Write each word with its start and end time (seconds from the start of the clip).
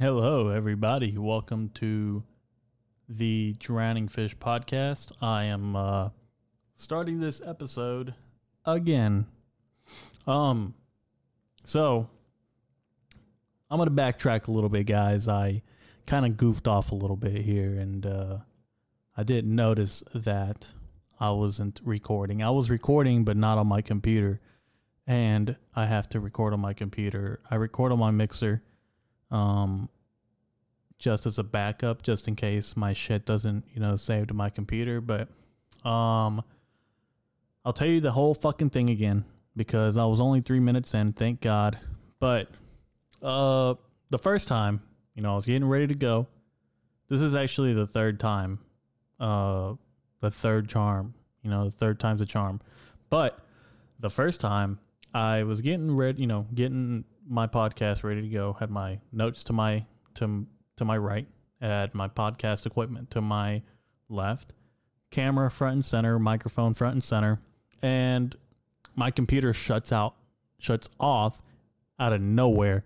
Hello, 0.00 0.48
everybody. 0.48 1.18
Welcome 1.18 1.68
to 1.74 2.22
the 3.06 3.54
Drowning 3.58 4.08
Fish 4.08 4.34
podcast. 4.34 5.12
I 5.20 5.44
am 5.44 5.76
uh, 5.76 6.08
starting 6.74 7.20
this 7.20 7.42
episode 7.44 8.14
again. 8.64 9.26
Um, 10.26 10.72
so 11.64 12.08
I'm 13.70 13.76
gonna 13.76 13.90
backtrack 13.90 14.48
a 14.48 14.50
little 14.50 14.70
bit, 14.70 14.84
guys. 14.84 15.28
I 15.28 15.60
kind 16.06 16.24
of 16.24 16.38
goofed 16.38 16.66
off 16.66 16.92
a 16.92 16.94
little 16.94 17.16
bit 17.16 17.42
here, 17.42 17.74
and 17.74 18.06
uh, 18.06 18.38
I 19.18 19.22
didn't 19.22 19.54
notice 19.54 20.02
that 20.14 20.72
I 21.20 21.30
wasn't 21.32 21.78
recording. 21.84 22.42
I 22.42 22.48
was 22.48 22.70
recording, 22.70 23.22
but 23.26 23.36
not 23.36 23.58
on 23.58 23.66
my 23.66 23.82
computer, 23.82 24.40
and 25.06 25.56
I 25.76 25.84
have 25.84 26.08
to 26.08 26.20
record 26.20 26.54
on 26.54 26.60
my 26.60 26.72
computer. 26.72 27.40
I 27.50 27.56
record 27.56 27.92
on 27.92 27.98
my 27.98 28.10
mixer. 28.10 28.62
Um, 29.30 29.88
just 30.98 31.24
as 31.24 31.38
a 31.38 31.42
backup, 31.42 32.02
just 32.02 32.28
in 32.28 32.36
case 32.36 32.76
my 32.76 32.92
shit 32.92 33.24
doesn't, 33.24 33.64
you 33.72 33.80
know, 33.80 33.96
save 33.96 34.28
to 34.28 34.34
my 34.34 34.50
computer. 34.50 35.00
But 35.00 35.28
um, 35.88 36.42
I'll 37.64 37.72
tell 37.72 37.88
you 37.88 38.00
the 38.00 38.12
whole 38.12 38.34
fucking 38.34 38.70
thing 38.70 38.90
again 38.90 39.24
because 39.56 39.96
I 39.96 40.04
was 40.04 40.20
only 40.20 40.40
three 40.40 40.60
minutes 40.60 40.94
in, 40.94 41.12
thank 41.12 41.40
God. 41.40 41.78
But 42.20 42.48
uh, 43.22 43.74
the 44.10 44.18
first 44.18 44.46
time, 44.46 44.82
you 45.14 45.22
know, 45.22 45.32
I 45.32 45.36
was 45.36 45.46
getting 45.46 45.66
ready 45.66 45.86
to 45.86 45.94
go. 45.94 46.26
This 47.08 47.22
is 47.22 47.34
actually 47.34 47.72
the 47.72 47.86
third 47.86 48.20
time, 48.20 48.60
uh, 49.18 49.74
the 50.20 50.30
third 50.30 50.68
charm. 50.68 51.14
You 51.42 51.50
know, 51.50 51.64
the 51.64 51.70
third 51.70 51.98
time's 51.98 52.20
a 52.20 52.26
charm. 52.26 52.60
But 53.08 53.38
the 53.98 54.10
first 54.10 54.40
time, 54.40 54.78
I 55.12 55.42
was 55.42 55.60
getting 55.60 55.96
ready, 55.96 56.20
you 56.20 56.26
know, 56.26 56.46
getting 56.54 57.04
my 57.30 57.46
podcast 57.46 58.02
ready 58.02 58.20
to 58.20 58.28
go. 58.28 58.56
Had 58.58 58.70
my 58.70 58.98
notes 59.12 59.44
to 59.44 59.52
my 59.52 59.86
to 60.14 60.46
to 60.76 60.84
my 60.84 60.98
right, 60.98 61.26
had 61.60 61.94
my 61.94 62.08
podcast 62.08 62.66
equipment 62.66 63.10
to 63.12 63.20
my 63.20 63.62
left, 64.08 64.52
camera 65.10 65.50
front 65.50 65.74
and 65.74 65.84
center, 65.84 66.18
microphone 66.18 66.74
front 66.74 66.94
and 66.94 67.04
center, 67.04 67.40
and 67.80 68.36
my 68.96 69.10
computer 69.10 69.54
shuts 69.54 69.92
out, 69.92 70.16
shuts 70.58 70.88
off 70.98 71.40
out 71.98 72.12
of 72.12 72.20
nowhere. 72.20 72.84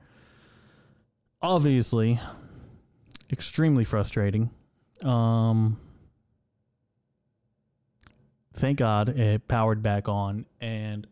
Obviously, 1.40 2.20
extremely 3.32 3.84
frustrating. 3.84 4.50
Um, 5.02 5.78
thank 8.54 8.78
God 8.78 9.08
it 9.08 9.48
powered 9.48 9.82
back 9.82 10.08
on, 10.08 10.46
and 10.60 11.06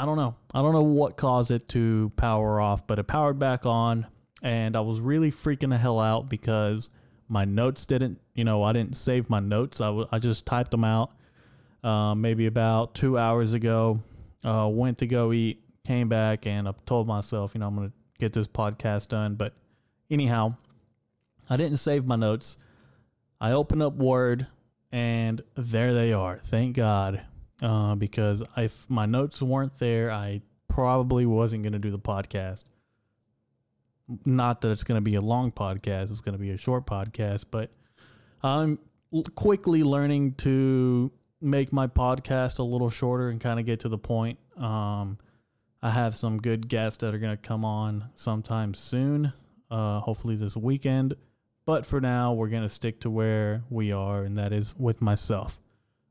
I 0.00 0.06
don't 0.06 0.16
know. 0.16 0.34
I 0.54 0.62
don't 0.62 0.72
know 0.72 0.82
what 0.82 1.18
caused 1.18 1.50
it 1.50 1.68
to 1.70 2.10
power 2.16 2.58
off, 2.58 2.86
but 2.86 2.98
it 2.98 3.04
powered 3.04 3.38
back 3.38 3.66
on, 3.66 4.06
and 4.42 4.74
I 4.74 4.80
was 4.80 4.98
really 4.98 5.30
freaking 5.30 5.68
the 5.68 5.76
hell 5.76 6.00
out 6.00 6.30
because 6.30 6.88
my 7.28 7.44
notes 7.44 7.84
didn't, 7.84 8.18
you 8.32 8.44
know, 8.44 8.62
I 8.62 8.72
didn't 8.72 8.96
save 8.96 9.28
my 9.28 9.40
notes. 9.40 9.78
I, 9.78 9.88
w- 9.88 10.08
I 10.10 10.18
just 10.18 10.46
typed 10.46 10.70
them 10.70 10.84
out 10.84 11.10
uh, 11.84 12.14
maybe 12.14 12.46
about 12.46 12.94
two 12.94 13.18
hours 13.18 13.52
ago. 13.52 14.00
Uh, 14.42 14.70
went 14.72 14.96
to 14.98 15.06
go 15.06 15.34
eat, 15.34 15.62
came 15.86 16.08
back, 16.08 16.46
and 16.46 16.66
I 16.66 16.72
told 16.86 17.06
myself, 17.06 17.50
you 17.52 17.60
know, 17.60 17.66
I'm 17.66 17.76
going 17.76 17.88
to 17.90 17.94
get 18.18 18.32
this 18.32 18.48
podcast 18.48 19.08
done. 19.08 19.34
But 19.34 19.52
anyhow, 20.10 20.54
I 21.50 21.58
didn't 21.58 21.76
save 21.76 22.06
my 22.06 22.16
notes. 22.16 22.56
I 23.38 23.52
opened 23.52 23.82
up 23.82 23.96
Word, 23.96 24.46
and 24.90 25.42
there 25.56 25.92
they 25.92 26.14
are. 26.14 26.38
Thank 26.38 26.76
God. 26.76 27.20
Uh, 27.62 27.94
because 27.94 28.42
if 28.56 28.88
my 28.88 29.06
notes 29.06 29.42
weren't 29.42 29.78
there, 29.78 30.10
I 30.10 30.40
probably 30.68 31.26
wasn't 31.26 31.62
going 31.62 31.72
to 31.72 31.78
do 31.78 31.90
the 31.90 31.98
podcast. 31.98 32.64
Not 34.24 34.60
that 34.62 34.70
it's 34.70 34.82
going 34.82 34.96
to 34.96 35.02
be 35.02 35.14
a 35.14 35.20
long 35.20 35.52
podcast, 35.52 36.10
it's 36.10 36.20
going 36.20 36.32
to 36.32 36.38
be 36.38 36.50
a 36.50 36.56
short 36.56 36.86
podcast, 36.86 37.44
but 37.50 37.70
I'm 38.42 38.78
quickly 39.34 39.82
learning 39.82 40.34
to 40.34 41.12
make 41.40 41.72
my 41.72 41.86
podcast 41.86 42.58
a 42.58 42.62
little 42.62 42.90
shorter 42.90 43.28
and 43.28 43.40
kind 43.40 43.60
of 43.60 43.66
get 43.66 43.80
to 43.80 43.88
the 43.88 43.98
point. 43.98 44.38
Um, 44.56 45.18
I 45.82 45.90
have 45.90 46.14
some 46.14 46.38
good 46.38 46.68
guests 46.68 46.98
that 46.98 47.14
are 47.14 47.18
going 47.18 47.36
to 47.36 47.42
come 47.42 47.64
on 47.64 48.10
sometime 48.14 48.74
soon, 48.74 49.32
uh, 49.70 50.00
hopefully 50.00 50.36
this 50.36 50.56
weekend. 50.56 51.14
But 51.64 51.86
for 51.86 52.00
now, 52.00 52.32
we're 52.32 52.48
going 52.48 52.62
to 52.62 52.68
stick 52.68 53.00
to 53.00 53.10
where 53.10 53.62
we 53.70 53.92
are, 53.92 54.24
and 54.24 54.36
that 54.38 54.52
is 54.52 54.74
with 54.76 55.00
myself. 55.00 55.58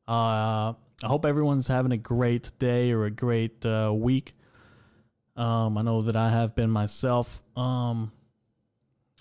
Uh, 0.07 0.73
I 1.03 1.07
hope 1.07 1.25
everyone's 1.25 1.67
having 1.67 1.91
a 1.93 1.97
great 1.97 2.51
day 2.59 2.91
or 2.91 3.05
a 3.05 3.11
great 3.11 3.65
uh, 3.65 3.93
week. 3.95 4.35
Um, 5.37 5.77
I 5.77 5.81
know 5.81 6.01
that 6.01 6.17
I 6.17 6.29
have 6.29 6.55
been 6.55 6.69
myself. 6.69 7.41
Um, 7.55 8.11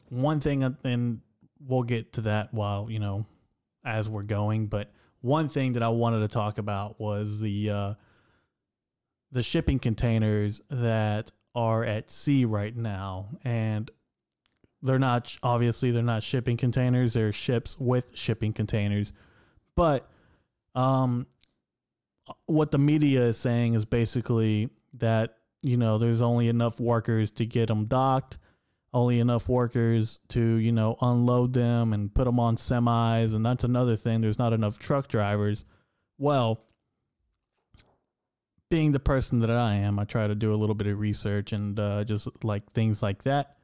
one 0.08 0.40
thing, 0.40 0.64
uh, 0.64 0.70
and 0.82 1.20
we'll 1.64 1.84
get 1.84 2.14
to 2.14 2.22
that 2.22 2.52
while 2.52 2.90
you 2.90 2.98
know 2.98 3.26
as 3.84 4.08
we're 4.08 4.24
going. 4.24 4.66
But 4.66 4.90
one 5.20 5.48
thing 5.48 5.74
that 5.74 5.82
I 5.82 5.88
wanted 5.88 6.20
to 6.20 6.28
talk 6.28 6.58
about 6.58 6.98
was 6.98 7.40
the 7.40 7.70
uh, 7.70 7.94
the 9.30 9.44
shipping 9.44 9.78
containers 9.78 10.60
that 10.70 11.30
are 11.54 11.84
at 11.84 12.10
sea 12.10 12.44
right 12.44 12.74
now, 12.74 13.28
and 13.44 13.88
they're 14.82 14.98
not 14.98 15.36
obviously 15.44 15.92
they're 15.92 16.02
not 16.02 16.24
shipping 16.24 16.56
containers. 16.56 17.12
They're 17.12 17.32
ships 17.32 17.76
with 17.78 18.10
shipping 18.14 18.52
containers, 18.52 19.12
but 19.76 20.10
um, 20.74 21.28
what 22.46 22.70
the 22.70 22.78
media 22.78 23.22
is 23.24 23.36
saying 23.36 23.74
is 23.74 23.84
basically 23.84 24.70
that 24.94 25.36
you 25.62 25.76
know 25.76 25.98
there's 25.98 26.22
only 26.22 26.48
enough 26.48 26.80
workers 26.80 27.30
to 27.30 27.44
get 27.44 27.68
them 27.68 27.86
docked 27.86 28.38
only 28.94 29.20
enough 29.20 29.48
workers 29.48 30.18
to 30.28 30.40
you 30.56 30.72
know 30.72 30.96
unload 31.00 31.52
them 31.52 31.92
and 31.92 32.14
put 32.14 32.24
them 32.24 32.40
on 32.40 32.56
semis 32.56 33.34
and 33.34 33.44
that's 33.44 33.64
another 33.64 33.96
thing 33.96 34.20
there's 34.20 34.38
not 34.38 34.52
enough 34.52 34.78
truck 34.78 35.08
drivers. 35.08 35.64
Well 36.16 36.64
being 38.70 38.92
the 38.92 39.00
person 39.00 39.40
that 39.40 39.50
i 39.50 39.74
am 39.74 39.98
i 39.98 40.04
try 40.04 40.26
to 40.26 40.34
do 40.34 40.52
a 40.52 40.56
little 40.56 40.74
bit 40.74 40.86
of 40.86 40.98
research 40.98 41.52
and 41.52 41.80
uh, 41.80 42.04
just 42.04 42.28
like 42.44 42.70
things 42.72 43.02
like 43.02 43.22
that. 43.22 43.56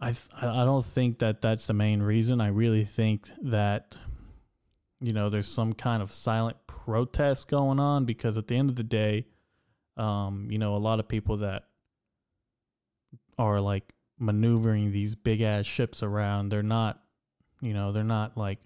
I, 0.00 0.14
I 0.40 0.64
don't 0.64 0.84
think 0.84 1.18
that 1.18 1.40
that's 1.40 1.66
the 1.66 1.72
main 1.72 2.00
reason. 2.00 2.40
I 2.40 2.48
really 2.48 2.84
think 2.84 3.30
that 3.42 3.96
you 5.00 5.12
know 5.12 5.28
there's 5.28 5.48
some 5.48 5.72
kind 5.72 6.02
of 6.02 6.12
silent 6.12 6.56
protest 6.66 7.48
going 7.48 7.78
on 7.78 8.04
because 8.04 8.36
at 8.36 8.48
the 8.48 8.56
end 8.56 8.70
of 8.70 8.76
the 8.76 8.82
day 8.82 9.26
um, 9.96 10.48
you 10.50 10.58
know 10.58 10.76
a 10.76 10.78
lot 10.78 11.00
of 11.00 11.08
people 11.08 11.38
that 11.38 11.64
are 13.38 13.60
like 13.60 13.92
maneuvering 14.18 14.90
these 14.90 15.14
big 15.14 15.40
ass 15.40 15.64
ships 15.64 16.02
around 16.02 16.48
they're 16.48 16.62
not 16.62 17.00
you 17.60 17.72
know 17.72 17.92
they're 17.92 18.02
not 18.02 18.36
like 18.36 18.58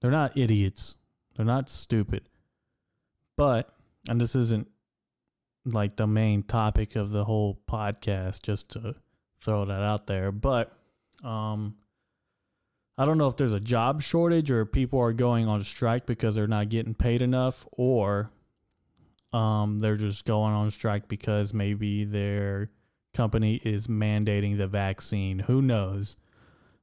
they're 0.00 0.10
not 0.10 0.36
idiots. 0.36 0.96
They're 1.34 1.46
not 1.46 1.70
stupid. 1.70 2.28
But 3.36 3.74
and 4.08 4.20
this 4.20 4.34
isn't 4.34 4.68
like 5.64 5.96
the 5.96 6.06
main 6.06 6.42
topic 6.42 6.96
of 6.96 7.10
the 7.10 7.24
whole 7.24 7.60
podcast 7.68 8.42
just 8.42 8.70
to 8.70 8.94
throw 9.40 9.64
that 9.64 9.82
out 9.82 10.06
there 10.06 10.30
but 10.30 10.72
um 11.24 11.74
I 12.98 13.04
don't 13.04 13.18
know 13.18 13.28
if 13.28 13.36
there's 13.36 13.52
a 13.52 13.60
job 13.60 14.02
shortage 14.02 14.50
or 14.50 14.64
people 14.64 14.98
are 15.00 15.12
going 15.12 15.46
on 15.46 15.62
strike 15.64 16.06
because 16.06 16.34
they're 16.34 16.46
not 16.46 16.70
getting 16.70 16.94
paid 16.94 17.20
enough 17.20 17.66
or 17.72 18.30
um, 19.32 19.80
they're 19.80 19.96
just 19.96 20.24
going 20.24 20.54
on 20.54 20.70
strike 20.70 21.06
because 21.06 21.52
maybe 21.52 22.04
their 22.04 22.70
company 23.12 23.56
is 23.56 23.86
mandating 23.86 24.56
the 24.56 24.66
vaccine. 24.66 25.40
Who 25.40 25.60
knows? 25.60 26.16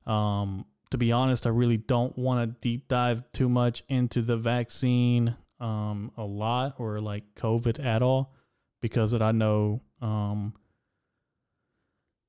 Um, 0.06 0.66
to 0.91 1.00
be 1.00 1.12
honest, 1.12 1.47
I 1.47 1.50
really 1.50 1.78
don't 1.78 2.16
want 2.16 2.47
to 2.47 2.59
deep 2.62 2.88
dive 2.88 3.24
too 3.31 3.50
much 3.50 3.84
into 3.90 4.22
the 4.22 4.38
vaccine 4.38 5.35
um, 5.59 6.12
a 6.16 6.24
lot 6.24 6.75
or 6.78 7.00
like 7.00 7.24
COVID 7.35 7.84
at 7.84 8.03
all 8.03 8.35
because 8.81 9.16
I 9.16 9.31
know 9.31 9.81
um, 10.00 10.53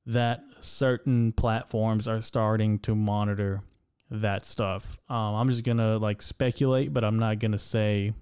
that 0.07 0.43
certain 0.61 1.33
platforms 1.33 2.09
are 2.09 2.23
starting 2.23 2.79
to 2.79 2.95
monitor 2.95 3.63
that 4.11 4.45
stuff. 4.45 4.97
Um, 5.09 5.35
I'm 5.35 5.51
just 5.51 5.65
gonna 5.65 5.99
like 5.99 6.23
speculate, 6.23 6.93
but 6.93 7.05
I'm 7.05 7.19
not 7.19 7.39
gonna 7.39 7.59
say, 7.59 8.13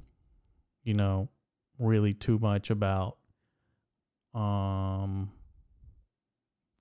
you 0.85 0.95
know, 0.95 1.29
really 1.79 2.13
too 2.13 2.39
much 2.39 2.71
about 2.71 3.17
um 4.35 5.31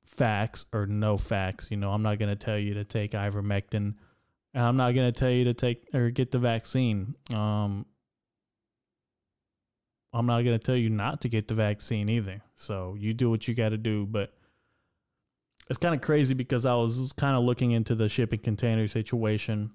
facts 0.05 0.65
or 0.73 0.85
no 0.85 1.17
facts. 1.17 1.69
You 1.71 1.77
know, 1.77 1.91
I'm 1.91 2.03
not 2.03 2.19
gonna 2.19 2.35
tell 2.35 2.57
you 2.57 2.75
to 2.75 2.83
take 2.83 3.11
ivermectin. 3.11 3.95
And 4.53 4.63
I'm 4.63 4.77
not 4.77 4.93
gonna 4.93 5.11
tell 5.11 5.29
you 5.29 5.45
to 5.45 5.53
take 5.53 5.87
or 5.93 6.09
get 6.09 6.31
the 6.31 6.39
vaccine. 6.39 7.15
Um, 7.33 7.85
I'm 10.13 10.25
not 10.25 10.43
gonna 10.43 10.59
tell 10.59 10.75
you 10.75 10.89
not 10.89 11.21
to 11.21 11.29
get 11.29 11.47
the 11.47 11.53
vaccine 11.53 12.09
either. 12.09 12.41
So 12.55 12.95
you 12.99 13.13
do 13.13 13.29
what 13.29 13.47
you 13.47 13.53
got 13.53 13.69
to 13.69 13.77
do, 13.77 14.05
but 14.05 14.33
it's 15.71 15.77
kind 15.77 15.95
of 15.95 16.01
crazy 16.01 16.33
because 16.33 16.65
I 16.65 16.75
was 16.75 17.13
kind 17.15 17.33
of 17.33 17.45
looking 17.45 17.71
into 17.71 17.95
the 17.95 18.09
shipping 18.09 18.41
container 18.41 18.89
situation. 18.89 19.71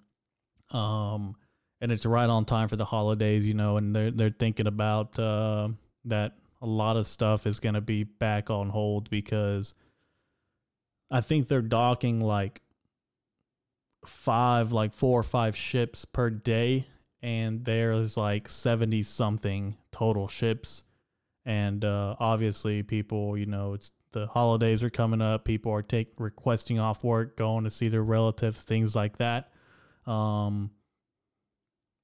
Um, 0.71 1.37
and 1.81 1.91
it's 1.91 2.05
right 2.05 2.29
on 2.29 2.45
time 2.45 2.69
for 2.69 2.77
the 2.77 2.85
holidays, 2.85 3.47
you 3.47 3.55
know, 3.55 3.79
and 3.79 3.97
they're 3.97 4.11
they're 4.11 4.29
thinking 4.39 4.67
about 4.67 5.19
uh, 5.19 5.69
that 6.05 6.35
a 6.61 6.67
lot 6.67 6.99
of 6.99 7.07
stuff 7.07 7.47
is 7.47 7.61
going 7.61 7.77
to 7.77 7.81
be 7.81 8.05
back 8.05 8.51
on 8.51 8.69
hold 8.69 9.09
because 9.09 9.73
I 11.11 11.23
think 11.23 11.49
they're 11.49 11.63
docking 11.63 12.21
like 12.21 12.61
five, 14.05 14.73
like 14.73 14.93
four 14.93 15.19
or 15.19 15.23
five 15.23 15.57
ships 15.57 16.05
per 16.05 16.29
day, 16.29 16.89
and 17.23 17.65
there's 17.65 18.19
like 18.19 18.51
70 18.51 19.03
something 19.03 19.77
total 19.93 20.29
ships. 20.29 20.85
And 21.47 21.87
uh, 21.87 22.17
obviously, 22.21 22.83
people, 22.83 23.39
you 23.39 23.47
know, 23.47 23.73
it's 23.73 23.93
the 24.17 24.27
holidays 24.27 24.83
are 24.83 24.89
coming 24.89 25.21
up. 25.21 25.45
People 25.45 25.73
are 25.73 25.83
take 25.83 26.09
requesting 26.17 26.79
off 26.79 27.05
work, 27.05 27.37
going 27.37 27.65
to 27.65 27.71
see 27.71 27.89
their 27.89 28.03
relatives, 28.03 28.65
things 28.65 28.97
like 28.97 29.19
that. 29.19 29.51
Um, 30.07 30.71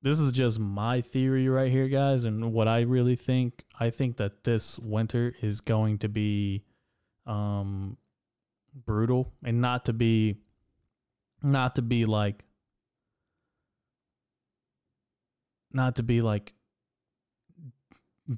this 0.02 0.18
is 0.18 0.30
just 0.30 0.58
my 0.58 1.00
theory 1.00 1.48
right 1.48 1.70
here, 1.70 1.88
guys, 1.88 2.24
and 2.24 2.52
what 2.52 2.68
I 2.68 2.80
really 2.80 3.16
think. 3.16 3.64
I 3.80 3.88
think 3.88 4.18
that 4.18 4.44
this 4.44 4.78
winter 4.78 5.34
is 5.40 5.62
going 5.62 5.98
to 5.98 6.08
be 6.08 6.64
um 7.24 7.96
brutal 8.74 9.32
and 9.42 9.62
not 9.62 9.86
to 9.86 9.92
be 9.94 10.36
not 11.42 11.76
to 11.76 11.82
be 11.82 12.04
like 12.04 12.44
not 15.72 15.96
to 15.96 16.02
be 16.02 16.20
like 16.20 16.52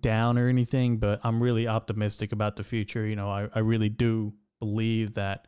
down 0.00 0.38
or 0.38 0.48
anything, 0.48 0.96
but 0.96 1.20
I'm 1.24 1.42
really 1.42 1.68
optimistic 1.68 2.32
about 2.32 2.56
the 2.56 2.64
future. 2.64 3.06
You 3.06 3.16
know, 3.16 3.30
I, 3.30 3.48
I 3.54 3.58
really 3.60 3.88
do 3.88 4.32
believe 4.58 5.14
that 5.14 5.46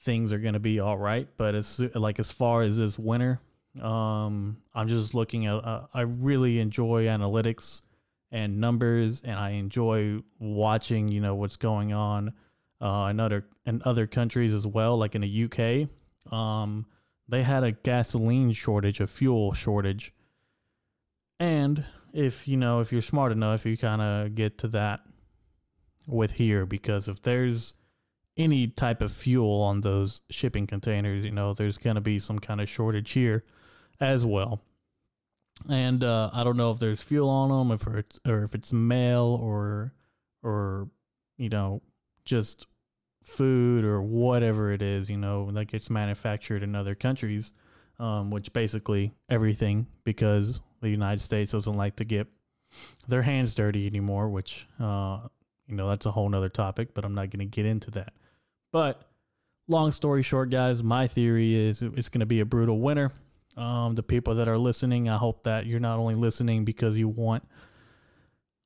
things 0.00 0.32
are 0.32 0.38
going 0.38 0.54
to 0.54 0.60
be 0.60 0.80
all 0.80 0.98
right. 0.98 1.28
But 1.36 1.54
as 1.54 1.80
like 1.94 2.18
as 2.18 2.30
far 2.30 2.62
as 2.62 2.78
this 2.78 2.98
winter, 2.98 3.40
um, 3.80 4.58
I'm 4.74 4.88
just 4.88 5.14
looking 5.14 5.46
at. 5.46 5.56
Uh, 5.56 5.86
I 5.92 6.02
really 6.02 6.60
enjoy 6.60 7.06
analytics 7.06 7.82
and 8.30 8.60
numbers, 8.60 9.22
and 9.24 9.38
I 9.38 9.50
enjoy 9.50 10.20
watching. 10.38 11.08
You 11.08 11.20
know 11.20 11.34
what's 11.34 11.56
going 11.56 11.92
on 11.92 12.32
uh, 12.80 13.08
in 13.10 13.20
other 13.20 13.46
in 13.66 13.82
other 13.84 14.06
countries 14.06 14.52
as 14.52 14.66
well, 14.66 14.96
like 14.96 15.14
in 15.14 15.22
the 15.22 15.44
UK. 15.44 15.88
Um, 16.32 16.86
they 17.28 17.42
had 17.42 17.64
a 17.64 17.72
gasoline 17.72 18.52
shortage, 18.52 19.00
a 19.00 19.06
fuel 19.06 19.52
shortage, 19.52 20.12
and 21.38 21.84
if 22.14 22.46
you 22.46 22.56
know 22.56 22.80
if 22.80 22.92
you're 22.92 23.02
smart 23.02 23.32
enough, 23.32 23.66
you 23.66 23.76
kind 23.76 24.00
of 24.00 24.34
get 24.34 24.56
to 24.58 24.68
that 24.68 25.00
with 26.06 26.32
here 26.32 26.64
because 26.64 27.08
if 27.08 27.20
there's 27.22 27.74
any 28.36 28.68
type 28.68 29.02
of 29.02 29.12
fuel 29.12 29.60
on 29.62 29.80
those 29.80 30.20
shipping 30.30 30.66
containers, 30.66 31.24
you 31.24 31.30
know, 31.30 31.54
there's 31.54 31.76
going 31.76 31.96
to 31.96 32.00
be 32.00 32.18
some 32.18 32.38
kind 32.38 32.60
of 32.60 32.68
shortage 32.68 33.10
here 33.12 33.44
as 34.00 34.24
well. 34.24 34.62
And 35.68 36.02
uh, 36.02 36.30
I 36.32 36.44
don't 36.44 36.56
know 36.56 36.70
if 36.70 36.78
there's 36.78 37.02
fuel 37.02 37.28
on 37.28 37.50
them, 37.50 37.70
if 37.72 37.86
it's 37.86 38.20
or 38.26 38.44
if 38.44 38.54
it's 38.54 38.72
mail 38.72 39.38
or 39.40 39.92
or 40.42 40.88
you 41.36 41.48
know 41.48 41.82
just 42.24 42.66
food 43.22 43.84
or 43.84 44.02
whatever 44.02 44.70
it 44.70 44.82
is, 44.82 45.08
you 45.08 45.16
know, 45.16 45.50
that 45.52 45.66
gets 45.66 45.90
manufactured 45.90 46.62
in 46.62 46.74
other 46.74 46.94
countries, 46.94 47.52
um, 47.98 48.30
which 48.30 48.52
basically 48.52 49.14
everything 49.28 49.86
because 50.04 50.60
the 50.84 50.90
United 50.90 51.20
States 51.20 51.52
doesn't 51.52 51.76
like 51.76 51.96
to 51.96 52.04
get 52.04 52.28
their 53.08 53.22
hands 53.22 53.54
dirty 53.54 53.86
anymore, 53.86 54.28
which 54.28 54.68
uh, 54.78 55.20
you 55.66 55.74
know 55.74 55.88
that's 55.88 56.06
a 56.06 56.12
whole 56.12 56.28
nother 56.28 56.48
topic, 56.48 56.94
but 56.94 57.04
I'm 57.04 57.14
not 57.14 57.30
going 57.30 57.40
to 57.40 57.46
get 57.46 57.66
into 57.66 57.90
that. 57.92 58.12
But 58.70 59.02
long 59.66 59.92
story 59.92 60.22
short, 60.22 60.50
guys, 60.50 60.82
my 60.82 61.06
theory 61.08 61.54
is 61.54 61.82
it's 61.82 62.08
going 62.08 62.20
to 62.20 62.26
be 62.26 62.40
a 62.40 62.44
brutal 62.44 62.80
winter. 62.80 63.12
Um, 63.56 63.94
the 63.94 64.02
people 64.02 64.34
that 64.36 64.48
are 64.48 64.58
listening, 64.58 65.08
I 65.08 65.16
hope 65.16 65.44
that 65.44 65.66
you're 65.66 65.80
not 65.80 65.98
only 65.98 66.16
listening 66.16 66.64
because 66.64 66.98
you 66.98 67.08
want. 67.08 67.44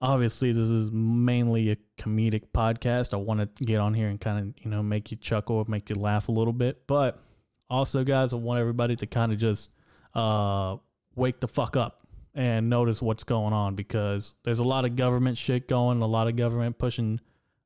Obviously, 0.00 0.52
this 0.52 0.68
is 0.68 0.90
mainly 0.92 1.70
a 1.70 1.76
comedic 1.98 2.44
podcast. 2.54 3.12
I 3.12 3.16
want 3.16 3.40
to 3.56 3.64
get 3.64 3.80
on 3.80 3.94
here 3.94 4.08
and 4.08 4.20
kind 4.20 4.38
of, 4.38 4.64
you 4.64 4.70
know, 4.70 4.82
make 4.82 5.10
you 5.10 5.16
chuckle, 5.16 5.64
make 5.68 5.90
you 5.90 5.96
laugh 5.96 6.28
a 6.28 6.32
little 6.32 6.52
bit. 6.52 6.86
But 6.86 7.20
also, 7.68 8.04
guys, 8.04 8.32
I 8.32 8.36
want 8.36 8.60
everybody 8.60 8.94
to 8.96 9.06
kind 9.06 9.32
of 9.32 9.38
just 9.38 9.70
uh, 10.14 10.76
wake 11.16 11.40
the 11.40 11.48
fuck 11.48 11.76
up 11.76 12.07
and 12.38 12.70
notice 12.70 13.02
what's 13.02 13.24
going 13.24 13.52
on 13.52 13.74
because 13.74 14.36
there's 14.44 14.60
a 14.60 14.64
lot 14.64 14.84
of 14.84 14.94
government 14.94 15.36
shit 15.36 15.66
going, 15.66 16.00
a 16.00 16.06
lot 16.06 16.28
of 16.28 16.36
government 16.36 16.78
pushing 16.78 17.20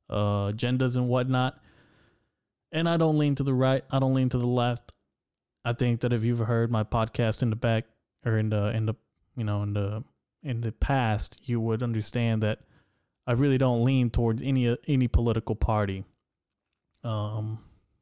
uh, 0.09 0.51
agendas 0.51 0.97
and 0.97 1.11
whatnot. 1.11 1.61
And 2.73 2.89
I 2.89 2.97
don't 2.97 3.19
lean 3.19 3.35
to 3.35 3.43
the 3.43 3.53
right, 3.53 3.85
I 3.91 3.99
don't 3.99 4.15
lean 4.15 4.31
to 4.31 4.39
the 4.39 4.47
left. 4.47 4.95
I 5.63 5.75
think 5.75 6.01
that 6.01 6.15
if 6.15 6.25
you've 6.25 6.39
heard 6.39 6.73
my 6.73 6.85
podcast 6.85 7.43
in 7.43 7.51
the 7.51 7.57
back 7.57 7.85
or 8.25 8.39
in 8.39 8.49
the 8.49 8.69
in 8.69 8.87
the 8.87 8.95
you 9.37 9.45
know 9.45 9.63
in 9.63 9.75
the 9.75 10.05
in 10.43 10.63
the 10.63 10.73
past, 10.73 11.37
you 11.45 11.61
would 11.61 11.83
understand 11.83 12.43
that 12.43 12.61
I 13.27 13.33
really 13.33 13.59
don't 13.59 13.85
lean 13.85 14.09
towards 14.09 14.41
any 14.43 14.75
any 14.89 15.07
political 15.07 15.55
party. 15.55 16.07
Um, 17.05 17.59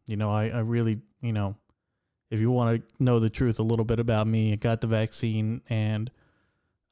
you 0.07 0.17
know, 0.17 0.31
I, 0.31 0.51
I 0.51 0.61
really 0.61 1.01
you 1.21 1.33
know, 1.33 1.57
if 2.31 2.39
you 2.39 2.53
want 2.53 2.81
to 2.81 3.03
know 3.03 3.19
the 3.19 3.29
truth 3.29 3.59
a 3.59 3.65
little 3.65 3.85
bit 3.85 3.99
about 3.99 4.29
me, 4.29 4.53
I 4.53 4.57
got 4.57 4.81
the 4.81 4.87
vaccine 4.87 5.63
and 5.69 6.13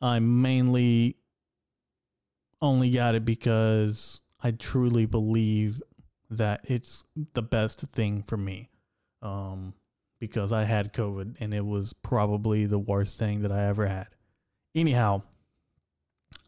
I 0.00 0.18
mainly 0.20 1.16
only 2.60 2.90
got 2.90 3.14
it 3.14 3.24
because 3.24 4.20
I 4.40 4.52
truly 4.52 5.06
believe 5.06 5.82
that 6.30 6.60
it's 6.64 7.04
the 7.34 7.42
best 7.42 7.80
thing 7.92 8.22
for 8.22 8.36
me. 8.36 8.70
Um, 9.22 9.74
because 10.20 10.52
I 10.52 10.64
had 10.64 10.92
COVID 10.92 11.36
and 11.40 11.54
it 11.54 11.64
was 11.64 11.92
probably 11.92 12.66
the 12.66 12.78
worst 12.78 13.18
thing 13.18 13.42
that 13.42 13.52
I 13.52 13.66
ever 13.66 13.86
had. 13.86 14.08
Anyhow, 14.74 15.22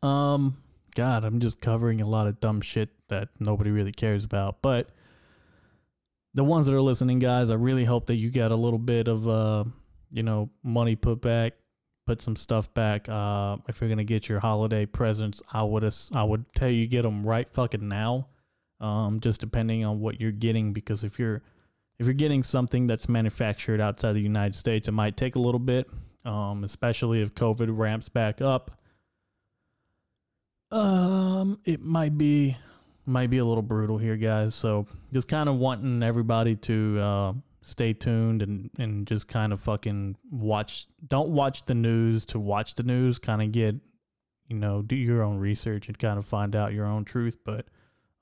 um, 0.02 0.56
God, 0.94 1.24
I'm 1.24 1.40
just 1.40 1.60
covering 1.60 2.00
a 2.00 2.08
lot 2.08 2.26
of 2.26 2.40
dumb 2.40 2.60
shit 2.60 2.90
that 3.08 3.28
nobody 3.38 3.70
really 3.70 3.92
cares 3.92 4.24
about. 4.24 4.62
But 4.62 4.90
the 6.34 6.44
ones 6.44 6.66
that 6.66 6.74
are 6.74 6.82
listening, 6.82 7.18
guys, 7.18 7.50
I 7.50 7.54
really 7.54 7.84
hope 7.84 8.06
that 8.06 8.16
you 8.16 8.30
got 8.30 8.50
a 8.50 8.56
little 8.56 8.78
bit 8.78 9.08
of, 9.08 9.28
uh, 9.28 9.64
you 10.10 10.22
know, 10.22 10.50
money 10.62 10.96
put 10.96 11.20
back, 11.20 11.54
put 12.10 12.20
some 12.20 12.34
stuff 12.34 12.74
back. 12.74 13.08
Uh, 13.08 13.56
if 13.68 13.80
you're 13.80 13.88
gonna 13.88 14.02
get 14.02 14.28
your 14.28 14.40
holiday 14.40 14.84
presents, 14.84 15.40
I 15.52 15.62
would 15.62 15.88
I 16.12 16.24
would 16.24 16.44
tell 16.56 16.68
you 16.68 16.88
get 16.88 17.02
them 17.02 17.24
right 17.24 17.48
fucking 17.52 17.86
now. 17.86 18.26
Um, 18.80 19.20
just 19.20 19.38
depending 19.38 19.84
on 19.84 20.00
what 20.00 20.20
you're 20.20 20.32
getting, 20.32 20.72
because 20.72 21.04
if 21.04 21.20
you're 21.20 21.40
if 22.00 22.06
you're 22.06 22.14
getting 22.14 22.42
something 22.42 22.88
that's 22.88 23.08
manufactured 23.08 23.80
outside 23.80 24.14
the 24.14 24.20
United 24.20 24.56
States, 24.56 24.88
it 24.88 24.92
might 24.92 25.16
take 25.16 25.36
a 25.36 25.38
little 25.38 25.60
bit, 25.60 25.88
um, 26.24 26.64
especially 26.64 27.22
if 27.22 27.32
COVID 27.32 27.68
ramps 27.78 28.08
back 28.08 28.40
up. 28.40 28.72
Um, 30.72 31.60
it 31.64 31.80
might 31.80 32.18
be 32.18 32.56
might 33.06 33.30
be 33.30 33.38
a 33.38 33.44
little 33.44 33.62
brutal 33.62 33.98
here, 33.98 34.16
guys. 34.16 34.56
So 34.56 34.88
just 35.12 35.28
kind 35.28 35.48
of 35.48 35.58
wanting 35.58 36.02
everybody 36.02 36.56
to 36.56 36.98
uh, 37.00 37.32
stay 37.62 37.92
tuned 37.92 38.42
and 38.42 38.70
and 38.78 39.06
just 39.06 39.28
kind 39.28 39.52
of 39.52 39.60
fucking 39.60 40.16
watch. 40.30 40.86
Don't 41.06 41.30
watch 41.30 41.66
the 41.66 41.74
news 41.74 42.24
to 42.26 42.38
watch 42.38 42.74
the 42.74 42.82
news. 42.82 43.18
Kind 43.18 43.42
of 43.42 43.52
get, 43.52 43.76
you 44.48 44.56
know, 44.56 44.82
do 44.82 44.96
your 44.96 45.22
own 45.22 45.38
research 45.38 45.88
and 45.88 45.98
kind 45.98 46.18
of 46.18 46.26
find 46.26 46.56
out 46.56 46.72
your 46.72 46.86
own 46.86 47.04
truth. 47.04 47.38
But 47.44 47.66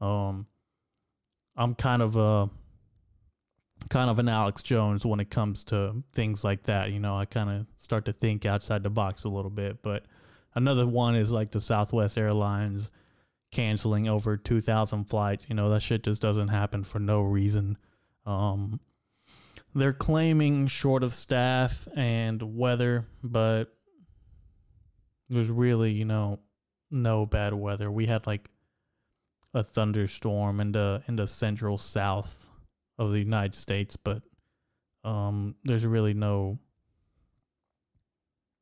um, 0.01 0.47
I'm 1.57 1.75
kind 1.75 2.03
of 2.03 2.17
uh 2.17 2.47
kind 3.89 4.11
of 4.11 4.19
an 4.19 4.29
Alex 4.29 4.63
Jones 4.63 5.07
when 5.07 5.21
it 5.21 5.31
comes 5.31 5.65
to 5.65 6.03
things 6.13 6.45
like 6.45 6.65
that. 6.65 6.93
You 6.93 7.01
know, 7.01 7.17
I 7.17 7.25
kind 7.25 7.51
of 7.51 7.67
start 7.77 8.05
to 8.07 8.13
think 8.13 8.45
outside 8.45 8.83
the 8.83 8.91
box 8.91 9.25
a 9.25 9.29
little 9.29 9.51
bit. 9.51 9.83
But 9.83 10.05
another 10.55 10.87
one 10.87 11.15
is 11.15 11.31
like 11.31 11.51
the 11.51 11.61
Southwest 11.61 12.19
Airlines 12.19 12.91
canceling 13.51 14.09
over 14.09 14.37
2,000 14.37 15.05
flights. 15.05 15.47
You 15.49 15.55
know, 15.55 15.71
that 15.71 15.81
shit 15.81 16.03
just 16.03 16.21
doesn't 16.21 16.49
happen 16.49 16.85
for 16.85 16.99
no 16.99 17.23
reason. 17.23 17.79
Um, 18.27 18.81
they're 19.79 19.93
claiming 19.93 20.67
short 20.67 21.03
of 21.03 21.13
staff 21.13 21.89
and 21.95 22.57
weather, 22.57 23.07
but 23.23 23.75
there's 25.29 25.51
really, 25.51 25.93
you 25.93 26.05
know, 26.05 26.41
no 26.91 27.27
bad 27.27 27.55
weather. 27.55 27.91
We 27.91 28.07
had 28.07 28.27
like 28.27 28.49
a 29.55 29.63
thunderstorm 29.63 30.61
in 30.61 30.73
the 30.73 31.03
in 31.09 31.17
the 31.17 31.27
central 31.27 31.79
south 31.79 32.49
of 32.99 33.13
the 33.13 33.19
United 33.19 33.55
States, 33.55 33.97
but 33.97 34.23
um, 35.05 35.55
there's 35.65 35.87
really 35.87 36.15
no 36.15 36.59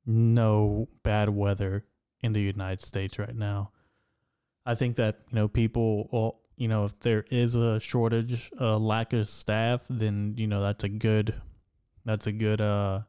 no 0.05 0.89
bad 1.03 1.29
weather 1.29 1.85
in 2.21 2.33
the 2.33 2.41
United 2.41 2.81
States 2.81 3.19
right 3.19 3.35
now. 3.35 3.71
I 4.65 4.75
think 4.75 4.97
that 4.97 5.21
you 5.31 5.37
know 5.37 5.49
people, 5.49 6.09
well, 6.13 6.41
you 6.57 6.69
know, 6.69 6.85
if 6.85 6.99
there 7.01 7.25
is 7.31 7.55
a 7.55 7.81
shortage, 7.81 8.51
a 8.59 8.79
lack 8.79 9.13
of 9.13 9.29
staff, 9.29 9.83
then 9.91 10.35
you 10.37 10.47
know 10.47 10.63
that's 10.63 10.85
a 10.85 10.89
good 10.89 11.35
that's 12.05 12.27
a 12.27 12.33
good 12.33 12.61
uh 12.61 13.01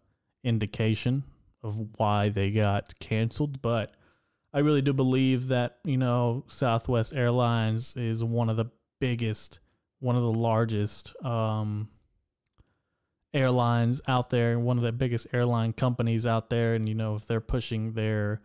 indication 0.43 1.23
of 1.63 1.79
why 1.97 2.29
they 2.29 2.51
got 2.51 2.97
canceled. 2.99 3.61
But 3.61 3.93
I 4.53 4.59
really 4.59 4.81
do 4.81 4.93
believe 4.93 5.47
that 5.47 5.77
you 5.83 5.97
know 5.97 6.43
Southwest 6.47 7.13
Airlines 7.13 7.93
is 7.95 8.23
one 8.23 8.49
of 8.49 8.57
the 8.57 8.71
biggest 8.99 9.59
one 9.99 10.15
of 10.15 10.21
the 10.21 10.33
largest 10.33 11.13
um, 11.25 11.89
airlines 13.33 14.01
out 14.07 14.29
there, 14.29 14.59
one 14.59 14.77
of 14.77 14.83
the 14.83 14.91
biggest 14.91 15.27
airline 15.33 15.73
companies 15.73 16.25
out 16.25 16.49
there, 16.49 16.75
and 16.75 16.87
you 16.87 16.95
know 16.95 17.15
if 17.15 17.25
they're 17.25 17.41
pushing 17.41 17.93
their 17.93 18.41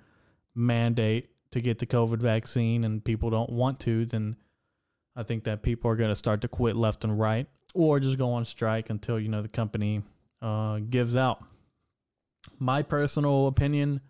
mandate 0.54 1.30
to 1.50 1.60
get 1.60 1.78
the 1.78 1.86
COVID 1.86 2.18
vaccine 2.18 2.84
and 2.84 3.04
people 3.04 3.30
don't 3.30 3.50
want 3.50 3.80
to, 3.80 4.06
then 4.06 4.36
I 5.14 5.22
think 5.22 5.44
that 5.44 5.62
people 5.62 5.90
are 5.90 5.96
going 5.96 6.10
to 6.10 6.16
start 6.16 6.40
to 6.42 6.48
quit 6.48 6.76
left 6.76 7.04
and 7.04 7.18
right 7.18 7.46
or 7.74 8.00
just 8.00 8.18
go 8.18 8.32
on 8.32 8.44
strike 8.44 8.90
until, 8.90 9.18
you 9.18 9.28
know, 9.28 9.42
the 9.42 9.48
company 9.48 10.02
uh, 10.40 10.78
gives 10.78 11.16
out. 11.16 11.42
My 12.58 12.82
personal 12.82 13.46
opinion 13.46 14.00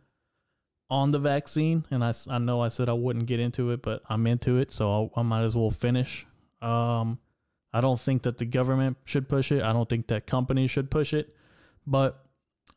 on 0.90 1.10
the 1.10 1.18
vaccine, 1.18 1.84
and 1.90 2.04
I, 2.04 2.12
I 2.28 2.38
know 2.38 2.60
I 2.60 2.68
said 2.68 2.88
I 2.88 2.92
wouldn't 2.92 3.26
get 3.26 3.40
into 3.40 3.70
it, 3.70 3.82
but 3.82 4.02
I'm 4.08 4.26
into 4.26 4.58
it, 4.58 4.72
so 4.72 4.90
I'll, 4.90 5.10
i 5.16 5.22
might 5.22 5.42
as 5.42 5.54
well 5.54 5.70
finish. 5.70 6.26
Um, 6.60 7.18
I 7.72 7.80
don't 7.80 7.98
think 7.98 8.22
that 8.22 8.38
the 8.38 8.44
government 8.44 8.98
should 9.04 9.28
push 9.28 9.50
it. 9.50 9.62
I 9.62 9.72
don't 9.72 9.88
think 9.88 10.08
that 10.08 10.26
companies 10.26 10.70
should 10.70 10.90
push 10.90 11.14
it. 11.14 11.34
But 11.86 12.24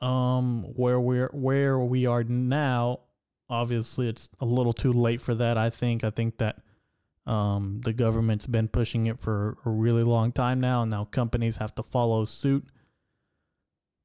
um, 0.01 0.63
where 0.75 1.00
we're 1.00 1.29
where 1.34 1.77
we 1.77 2.05
are 2.05 2.24
now, 2.24 3.01
obviously 3.50 4.08
it's 4.08 4.29
a 4.39 4.46
little 4.46 4.74
too 4.74 4.94
late 4.94 5.22
for 5.22 5.36
that. 5.36 5.58
I 5.58 5.70
think. 5.70 6.03
I 6.03 6.10
think 6.10 6.38
that 6.38 6.58
um, 7.25 7.82
the 7.84 7.94
government's 7.94 8.46
been 8.46 8.67
pushing 8.67 9.08
it 9.08 9.20
for 9.20 9.58
a 9.65 9.70
really 9.70 10.03
long 10.03 10.32
time 10.32 10.60
now, 10.60 10.84
and 10.84 10.91
now 10.91 11.05
companies 11.05 11.58
have 11.58 11.74
to 11.75 11.84
follow 11.84 12.25
suit. 12.25 12.65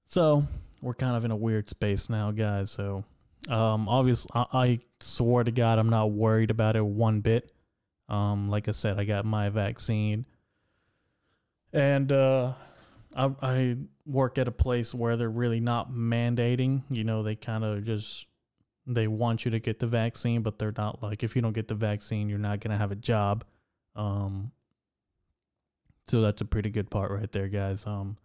So 0.07 0.47
we're 0.81 0.95
kind 0.95 1.17
of 1.17 1.25
in 1.25 1.31
a 1.31 1.37
weird 1.37 1.69
space 1.69 2.09
now, 2.09 2.31
guys. 2.31 2.71
So 2.71 3.05
um, 3.49 3.89
obviously, 3.89 4.31
I, 4.35 4.47
I 4.53 4.79
swear 5.01 5.45
to 5.45 5.51
God, 5.51 5.79
I'm 5.79 5.91
not 5.91 6.13
worried 6.13 6.51
about 6.51 6.77
it 6.77 6.85
one 6.85 7.21
bit. 7.21 7.53
Um, 8.09 8.49
like 8.49 8.69
I 8.69 8.73
said, 8.73 8.99
I 8.99 9.05
got 9.05 9.25
my 9.25 9.51
vaccine, 9.51 10.25
and 11.73 12.11
uh, 12.11 12.55
I, 13.15 13.31
I 13.41 13.77
work 14.05 14.37
at 14.37 14.49
a 14.49 14.53
place 14.53 14.93
where 14.93 15.17
they're 15.17 15.31
really 15.31 15.61
not 15.61 15.93
mandating. 15.93 16.83
You 16.91 17.05
know, 17.05 17.23
they 17.23 17.37
kind 17.37 17.63
of 17.63 17.85
just 17.85 18.27
they 18.95 19.07
want 19.07 19.45
you 19.45 19.51
to 19.53 19.61
get 19.61 19.79
the 19.79 19.87
vaccine, 19.87 20.43
but 20.43 20.59
they're 20.59 20.75
not 20.77 21.03
like 21.03 21.23
if 21.23 21.37
you 21.37 21.43
don't 21.43 21.53
get 21.53 21.69
the 21.69 21.75
vaccine, 21.75 22.29
you're 22.29 22.39
not 22.39 22.61
gonna 22.61 22.79
have 22.79 22.93
a 22.93 22.97
job. 22.97 23.45
Um, 23.97 24.53
so 26.09 26.21
that's 26.21 26.41
a 26.41 26.45
pretty 26.45 26.71
good 26.71 26.91
part 26.91 27.11
right 27.11 27.31
there, 27.31 27.49
guys. 27.49 27.85
Um, 27.87 28.17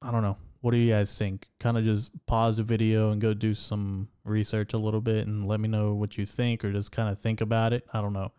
I 0.00 0.10
don't 0.10 0.22
know. 0.22 0.36
What 0.60 0.70
do 0.70 0.76
you 0.76 0.92
guys 0.92 1.16
think? 1.16 1.48
Kind 1.60 1.76
of 1.76 1.84
just 1.84 2.10
pause 2.26 2.56
the 2.56 2.62
video 2.62 3.10
and 3.10 3.20
go 3.20 3.34
do 3.34 3.54
some 3.54 4.08
research 4.24 4.72
a 4.72 4.78
little 4.78 5.00
bit 5.00 5.26
and 5.26 5.46
let 5.46 5.60
me 5.60 5.68
know 5.68 5.94
what 5.94 6.16
you 6.16 6.24
think, 6.24 6.64
or 6.64 6.72
just 6.72 6.92
kind 6.92 7.08
of 7.08 7.20
think 7.20 7.40
about 7.40 7.72
it. 7.72 7.84
I 7.92 8.00
don't 8.00 8.12
know. 8.12 8.32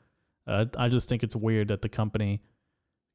Uh, 0.47 0.65
I 0.77 0.89
just 0.89 1.09
think 1.09 1.23
it's 1.23 1.35
weird 1.35 1.67
that 1.67 1.81
the 1.81 1.89
company 1.89 2.41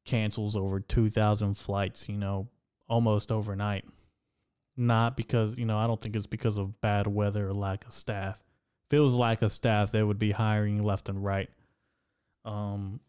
cancels 0.05 0.57
over 0.57 0.81
2,000 0.81 1.55
flights, 1.55 2.09
you 2.09 2.17
know, 2.17 2.49
almost 2.89 3.33
overnight. 3.33 3.85
Not 4.77 5.17
because, 5.17 5.57
you 5.57 5.67
know, 5.67 5.79
I 5.79 5.87
don't 5.87 6.01
think 6.01 6.17
it's 6.17 6.27
because 6.27 6.57
of 6.57 6.81
bad 6.81 7.07
weather 7.07 7.49
or 7.49 7.53
lack 7.53 7.87
of 7.87 7.93
staff. 7.93 8.39
If 8.89 8.97
it 8.97 9.01
was 9.01 9.15
lack 9.15 9.43
of 9.43 9.53
staff, 9.53 9.91
they 9.91 10.03
would 10.03 10.19
be 10.19 10.33
hiring 10.33 10.83
left 10.83 11.09
and 11.09 11.23
right. 11.23 11.51
Um, 12.45 13.01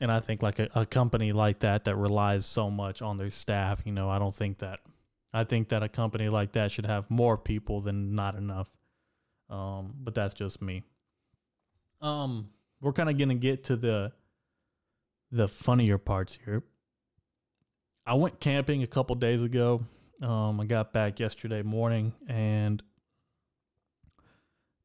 and 0.00 0.12
I 0.12 0.20
think 0.20 0.42
like 0.42 0.58
a, 0.58 0.68
a 0.74 0.86
company 0.86 1.32
like 1.32 1.60
that 1.60 1.84
that 1.84 1.96
relies 1.96 2.46
so 2.46 2.70
much 2.70 3.02
on 3.02 3.18
their 3.18 3.30
staff, 3.30 3.82
you 3.84 3.92
know, 3.92 4.08
I 4.08 4.18
don't 4.18 4.34
think 4.34 4.58
that. 4.58 4.80
I 5.32 5.44
think 5.44 5.68
that 5.68 5.82
a 5.82 5.88
company 5.88 6.28
like 6.28 6.52
that 6.52 6.72
should 6.72 6.86
have 6.86 7.10
more 7.10 7.36
people 7.36 7.80
than 7.80 8.14
not 8.14 8.36
enough. 8.36 8.70
Um, 9.50 9.94
but 9.98 10.14
that's 10.14 10.34
just 10.34 10.62
me. 10.62 10.82
Um, 12.00 12.48
we're 12.80 12.92
kind 12.92 13.10
of 13.10 13.18
gonna 13.18 13.34
get 13.34 13.64
to 13.64 13.76
the 13.76 14.12
the 15.30 15.48
funnier 15.48 15.98
parts 15.98 16.38
here. 16.44 16.62
I 18.06 18.14
went 18.14 18.40
camping 18.40 18.82
a 18.82 18.86
couple 18.86 19.16
days 19.16 19.42
ago. 19.42 19.84
Um, 20.22 20.60
I 20.60 20.64
got 20.64 20.92
back 20.92 21.20
yesterday 21.20 21.62
morning 21.62 22.14
and 22.26 22.82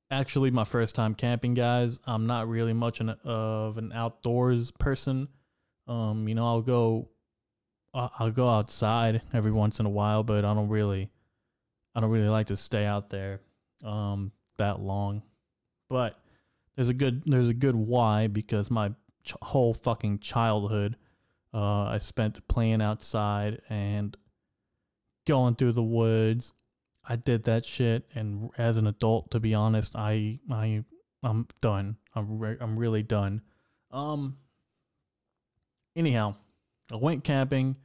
actually 0.09 0.51
my 0.51 0.65
first 0.65 0.93
time 0.93 1.15
camping, 1.15 1.53
guys. 1.53 1.99
I'm 2.05 2.27
not 2.27 2.49
really 2.49 2.73
much 2.73 2.99
an, 2.99 3.15
of 3.23 3.77
an 3.77 3.93
outdoors 3.93 4.71
person. 4.71 5.29
Um, 5.87 6.27
you 6.27 6.35
know, 6.35 6.45
I'll 6.45 6.61
go, 6.61 7.09
I'll 7.93 8.31
go 8.31 8.49
outside 8.49 9.21
every 9.33 9.51
once 9.51 9.79
in 9.79 9.85
a 9.85 9.89
while, 9.89 10.23
but 10.23 10.43
I 10.43 10.53
don't 10.53 10.69
really, 10.69 11.09
I 11.95 12.01
don't 12.01 12.11
really 12.11 12.29
like 12.29 12.47
to 12.47 12.57
stay 12.57 12.85
out 12.85 13.09
there, 13.09 13.39
um, 13.85 14.33
that 14.57 14.81
long. 14.81 15.23
But 15.89 16.19
there's 16.75 16.89
a 16.89 16.93
good, 16.93 17.23
there's 17.25 17.49
a 17.49 17.53
good 17.53 17.75
why 17.75 18.27
because 18.27 18.69
my 18.69 18.89
ch- 19.23 19.35
whole 19.41 19.73
fucking 19.73 20.19
childhood. 20.19 20.97
Uh, 21.53 21.83
I 21.83 21.97
spent 21.99 22.47
playing 22.47 22.81
outside 22.81 23.61
and 23.69 24.15
going 25.31 25.55
through 25.55 25.71
the 25.71 25.81
woods. 25.81 26.51
I 27.07 27.15
did 27.15 27.43
that 27.43 27.65
shit, 27.65 28.03
and 28.13 28.49
as 28.57 28.77
an 28.77 28.85
adult, 28.85 29.31
to 29.31 29.39
be 29.39 29.53
honest, 29.53 29.95
I 29.95 30.39
I 30.51 30.83
I'm 31.23 31.47
done. 31.61 31.95
I'm 32.13 32.37
re- 32.37 32.57
I'm 32.59 32.77
really 32.77 33.01
done. 33.01 33.41
Um. 33.91 34.37
Anyhow, 35.95 36.35
I 36.91 36.97
went 36.97 37.23
camping, 37.23 37.77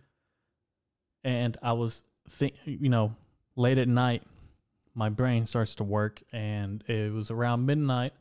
and 1.23 1.57
I 1.63 1.73
was 1.75 2.03
think 2.29 2.55
you 2.65 2.89
know 2.89 3.15
late 3.55 3.79
at 3.79 3.89
night, 3.89 4.25
my 4.93 5.09
brain 5.09 5.47
starts 5.47 5.77
to 5.77 5.85
work, 5.85 6.23
and 6.33 6.83
it 6.89 7.13
was 7.13 7.31
around 7.31 7.65
midnight, 7.65 8.13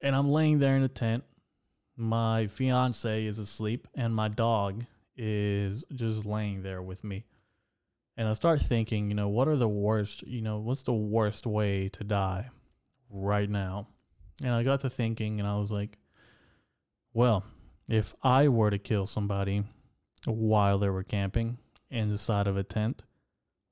and 0.00 0.14
I'm 0.14 0.30
laying 0.30 0.60
there 0.60 0.76
in 0.76 0.82
the 0.82 0.88
tent, 0.88 1.24
my 1.96 2.46
fiance 2.46 3.26
is 3.26 3.38
asleep 3.40 3.88
and 3.94 4.14
my 4.14 4.28
dog 4.28 4.84
is 5.16 5.84
just 5.92 6.24
laying 6.24 6.62
there 6.62 6.80
with 6.80 7.04
me. 7.04 7.24
And 8.20 8.28
I 8.28 8.34
start 8.34 8.60
thinking, 8.60 9.08
you 9.08 9.14
know, 9.14 9.30
what 9.30 9.48
are 9.48 9.56
the 9.56 9.66
worst, 9.66 10.26
you 10.26 10.42
know, 10.42 10.58
what's 10.58 10.82
the 10.82 10.92
worst 10.92 11.46
way 11.46 11.88
to 11.88 12.04
die 12.04 12.50
right 13.08 13.48
now? 13.48 13.88
And 14.44 14.52
I 14.52 14.62
got 14.62 14.80
to 14.80 14.90
thinking 14.90 15.40
and 15.40 15.48
I 15.48 15.56
was 15.56 15.70
like, 15.70 15.96
well, 17.14 17.44
if 17.88 18.14
I 18.22 18.48
were 18.48 18.68
to 18.68 18.76
kill 18.76 19.06
somebody 19.06 19.64
while 20.26 20.78
they 20.78 20.90
were 20.90 21.02
camping 21.02 21.56
inside 21.88 22.46
of 22.46 22.58
a 22.58 22.62
tent, 22.62 23.04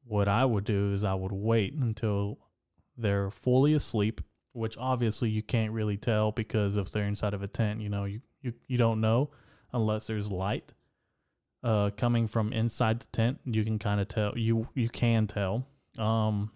what 0.07 0.29
I 0.29 0.47
would 0.47 0.65
do 0.65 0.95
is 0.95 1.05
I 1.05 1.13
would 1.13 1.33
wait 1.33 1.75
until 1.75 2.39
they're 2.97 3.31
fully 3.31 3.75
asleep 3.75 4.23
which 4.55 4.79
obviously 4.79 5.29
you 5.29 5.43
can't 5.43 5.73
really 5.73 5.99
tell 5.99 6.33
because 6.33 6.79
if 6.79 6.91
they're 6.91 7.05
inside 7.05 7.35
of 7.35 7.43
a 7.43 7.49
tent, 7.49 7.83
you 7.83 7.91
know, 7.91 8.07
you, 8.07 8.23
you, 8.41 8.55
you 8.67 8.79
don't 8.79 9.03
know 9.03 9.29
unless 9.75 10.07
there's 10.07 10.31
light 10.31 10.73
uh, 11.63 11.91
coming 11.97 12.29
from 12.29 12.53
inside 12.53 13.01
the 13.01 13.07
tent. 13.13 13.41
You 13.45 13.65
can 13.65 13.79
kind 13.79 14.01
of 14.01 14.09
tell. 14.09 14.37
You 14.37 14.69
you 14.75 14.89
can 14.89 15.27
tell. 15.27 15.67
Um, 15.97 16.51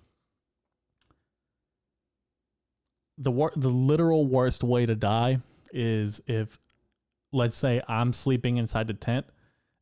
the 3.19 3.31
wor- 3.31 3.53
the 3.57 3.69
literal 3.69 4.27
worst 4.27 4.63
way 4.63 4.87
to 4.87 4.95
die 4.95 5.39
is 5.73 6.21
if, 6.27 6.59
let's 7.33 7.57
say, 7.57 7.81
I'm 7.89 8.13
sleeping 8.13 8.57
inside 8.57 8.87
the 8.87 8.95
tent, 8.95 9.27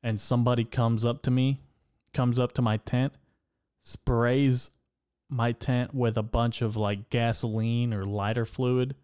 and 0.02 0.20
somebody 0.20 0.64
comes 0.64 1.04
up 1.04 1.22
to 1.22 1.30
me, 1.30 1.60
comes 2.12 2.38
up 2.38 2.52
to 2.52 2.62
my 2.62 2.78
tent, 2.78 3.12
sprays 3.82 4.70
my 5.28 5.52
tent 5.52 5.94
with 5.94 6.18
a 6.18 6.22
bunch 6.22 6.60
of 6.62 6.76
like 6.76 7.10
gasoline 7.10 7.94
or 7.94 8.04
lighter 8.04 8.44
fluid 8.44 8.94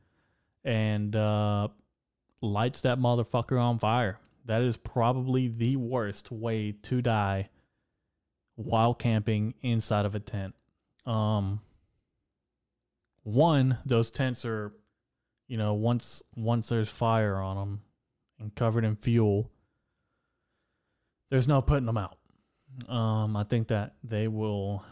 and 0.65 1.15
uh, 1.15 1.69
lights 2.41 2.81
that 2.81 2.99
motherfucker 2.99 3.61
on 3.61 3.79
fire. 3.79 4.19
That 4.47 4.63
is 4.63 4.77
probably 4.77 5.49
the 5.49 5.77
worst 5.77 6.31
way 6.31 6.73
to 6.85 7.03
die 7.03 7.51
while 8.55 8.95
camping 8.95 9.55
inside 9.61 10.07
of 10.07 10.15
a 10.15 10.21
tent. 10.21 10.55
Um, 11.05 11.61
one, 13.25 13.79
those 13.85 14.11
tents 14.11 14.45
are, 14.45 14.73
you 15.49 15.57
know, 15.57 15.75
once 15.75 16.23
once 16.37 16.69
there's 16.69 16.89
fire 16.89 17.37
on 17.37 17.57
them 17.57 17.81
and 18.39 18.55
covered 18.55 18.85
in 18.85 18.95
fuel, 18.95 19.51
there's 21.31 21.49
no 21.49 21.61
putting 21.61 21.87
them 21.87 21.99
out. 21.99 22.19
Um, 22.89 23.37
I 23.37 23.45
think 23.45 23.69
that 23.69 23.95
they 24.05 24.29
will 24.29 24.85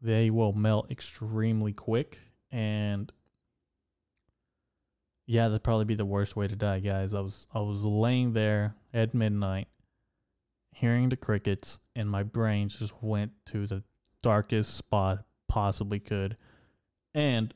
they 0.00 0.30
will 0.30 0.54
melt 0.54 0.90
extremely 0.90 1.72
quick 1.72 2.18
and 2.50 3.12
yeah 5.32 5.48
that'd 5.48 5.62
probably 5.62 5.86
be 5.86 5.94
the 5.94 6.04
worst 6.04 6.36
way 6.36 6.46
to 6.46 6.54
die 6.54 6.78
guys. 6.78 7.14
I 7.14 7.20
was 7.20 7.46
i 7.54 7.58
was 7.58 7.82
laying 7.82 8.34
there 8.34 8.74
at 8.92 9.14
midnight 9.14 9.68
hearing 10.72 11.08
the 11.08 11.16
crickets 11.16 11.80
and 11.96 12.08
my 12.08 12.22
brain 12.22 12.68
just 12.68 12.92
went 13.02 13.32
to 13.46 13.66
the 13.66 13.82
darkest 14.22 14.74
spot 14.76 15.24
possibly 15.48 16.00
could. 16.00 16.36
And 17.14 17.54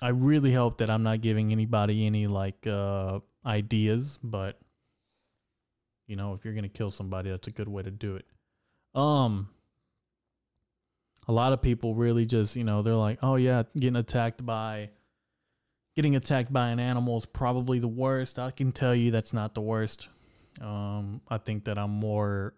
i 0.00 0.08
really 0.08 0.52
hope 0.52 0.78
that 0.78 0.90
i'm 0.90 1.02
not 1.02 1.22
giving 1.22 1.52
anybody 1.52 2.04
any 2.06 2.26
like 2.26 2.66
uh 2.66 3.18
ideas 3.46 4.18
but 4.22 4.58
you 6.06 6.16
know 6.16 6.34
if 6.34 6.44
you're 6.44 6.52
gonna 6.54 6.68
kill 6.68 6.90
somebody 6.90 7.30
that's 7.30 7.48
a 7.48 7.50
good 7.50 7.68
way 7.68 7.82
to 7.82 7.90
do 7.90 8.16
it. 8.16 8.24
Um 8.94 9.50
a 11.28 11.32
lot 11.32 11.52
of 11.52 11.60
people 11.60 11.94
really 11.94 12.24
just, 12.24 12.54
you 12.54 12.62
know, 12.62 12.82
they're 12.82 12.94
like, 12.94 13.18
oh 13.20 13.34
yeah, 13.34 13.64
getting 13.76 13.96
attacked 13.96 14.46
by 14.46 14.90
getting 15.96 16.14
attacked 16.14 16.52
by 16.52 16.68
an 16.68 16.78
animal 16.78 17.16
is 17.16 17.26
probably 17.26 17.78
the 17.78 17.88
worst. 17.88 18.38
I 18.38 18.50
can 18.50 18.70
tell 18.70 18.94
you 18.94 19.10
that's 19.10 19.32
not 19.32 19.54
the 19.54 19.62
worst. 19.62 20.08
Um, 20.60 21.22
I 21.28 21.38
think 21.38 21.64
that 21.64 21.78
I'm 21.78 21.90
more, 21.90 22.54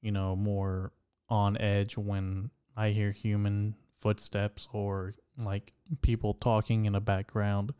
you 0.00 0.10
know, 0.10 0.34
more 0.34 0.92
on 1.28 1.58
edge 1.58 1.96
when 1.96 2.50
I 2.76 2.90
hear 2.90 3.10
human 3.10 3.74
footsteps 4.00 4.66
or 4.72 5.12
like 5.38 5.74
people 6.00 6.34
talking 6.34 6.86
in 6.86 6.94
the 6.94 7.00
background 7.00 7.74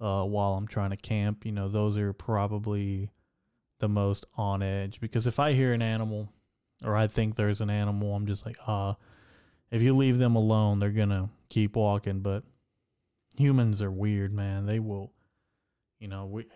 uh, 0.00 0.24
while 0.24 0.54
I'm 0.54 0.66
trying 0.66 0.90
to 0.90 0.96
camp. 0.96 1.46
You 1.46 1.52
know, 1.52 1.68
those 1.68 1.96
are 1.96 2.12
probably 2.12 3.10
the 3.78 3.88
most 3.88 4.26
on 4.36 4.62
edge 4.62 5.00
because 5.00 5.28
if 5.28 5.38
I 5.38 5.52
hear 5.52 5.72
an 5.72 5.82
animal 5.82 6.32
or 6.84 6.96
I 6.96 7.06
think 7.06 7.36
there's 7.36 7.60
an 7.60 7.70
animal, 7.70 8.14
I'm 8.14 8.26
just 8.26 8.44
like, 8.44 8.56
ah, 8.66 8.90
uh, 8.90 8.94
if 9.70 9.80
you 9.80 9.96
leave 9.96 10.18
them 10.18 10.34
alone, 10.34 10.80
they're 10.80 10.90
gonna 10.90 11.30
keep 11.48 11.76
walking. 11.76 12.20
But 12.20 12.42
humans 13.40 13.82
are 13.82 13.90
weird, 13.90 14.32
man. 14.32 14.66
They 14.66 14.78
will, 14.78 15.12
you 15.98 16.08
know, 16.08 16.26
we, 16.26 16.46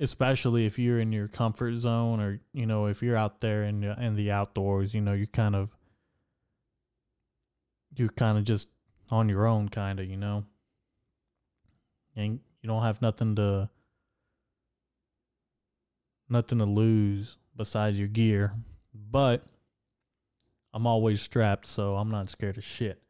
especially 0.00 0.66
if 0.66 0.78
you're 0.78 1.00
in 1.00 1.12
your 1.12 1.28
comfort 1.28 1.78
zone 1.78 2.20
or 2.20 2.40
you 2.52 2.66
know 2.66 2.86
if 2.86 3.02
you're 3.02 3.16
out 3.16 3.40
there 3.40 3.64
in 3.64 3.80
the, 3.80 4.02
in 4.02 4.16
the 4.16 4.30
outdoors, 4.30 4.94
you 4.94 5.00
know, 5.00 5.14
you 5.14 5.26
kind 5.26 5.56
of 5.56 5.70
you're 7.96 8.08
kind 8.10 8.38
of 8.38 8.44
just 8.44 8.68
on 9.10 9.28
your 9.28 9.46
own, 9.46 9.68
kind 9.68 10.00
of, 10.00 10.06
you 10.06 10.16
know, 10.16 10.44
and 12.14 12.40
you 12.60 12.68
don't 12.68 12.82
have 12.82 13.00
nothing 13.00 13.36
to 13.36 13.68
nothing 16.28 16.58
to 16.58 16.64
lose 16.64 17.36
besides 17.56 17.98
your 17.98 18.08
gear. 18.08 18.52
But 18.94 19.46
I'm 20.74 20.86
always 20.86 21.22
strapped, 21.22 21.66
so 21.66 21.96
I'm 21.96 22.10
not 22.10 22.30
scared 22.30 22.58
of 22.58 22.64
shit. 22.64 23.00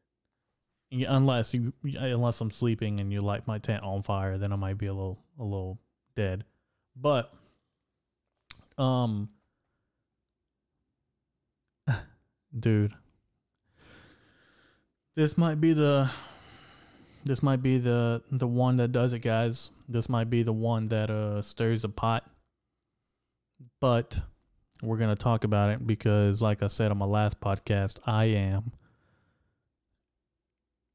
Unless 0.91 1.55
you, 1.55 1.73
unless 1.83 2.41
I'm 2.41 2.51
sleeping 2.51 3.01
and 3.01 3.13
you 3.13 3.21
light 3.21 3.47
my 3.47 3.59
tent 3.59 3.83
on 3.83 4.03
fire, 4.03 4.39
then 4.39 4.53
I 4.53 4.57
might 4.57 4.79
be 4.79 4.87
a 4.87 4.93
little, 4.93 5.19
a 5.39 5.43
little 5.43 5.79
dead. 6.15 6.45
But, 6.95 7.33
um, 8.79 9.31
dude, 12.59 12.93
this 15.17 15.37
might 15.37 15.61
be 15.61 15.73
the, 15.73 16.09
this 17.25 17.43
might 17.43 17.63
be 17.63 17.79
the 17.79 18.23
the 18.31 18.47
one 18.47 18.77
that 18.77 18.93
does 18.93 19.13
it, 19.13 19.19
guys. 19.19 19.71
This 19.89 20.09
might 20.09 20.31
be 20.31 20.45
the 20.45 20.53
one 20.53 20.89
that 20.89 21.11
uh 21.11 21.43
stirs 21.43 21.83
the 21.83 21.89
pot 21.89 22.31
but 23.81 24.19
we're 24.83 24.99
to 24.99 25.15
talk 25.15 25.45
about 25.45 25.71
it 25.71 25.87
because, 25.87 26.43
like 26.43 26.63
I 26.63 26.67
said 26.67 26.91
on 26.91 26.99
my 26.99 27.07
last 27.07 27.41
podcast, 27.41 27.99
I 28.07 28.25
am 28.25 28.73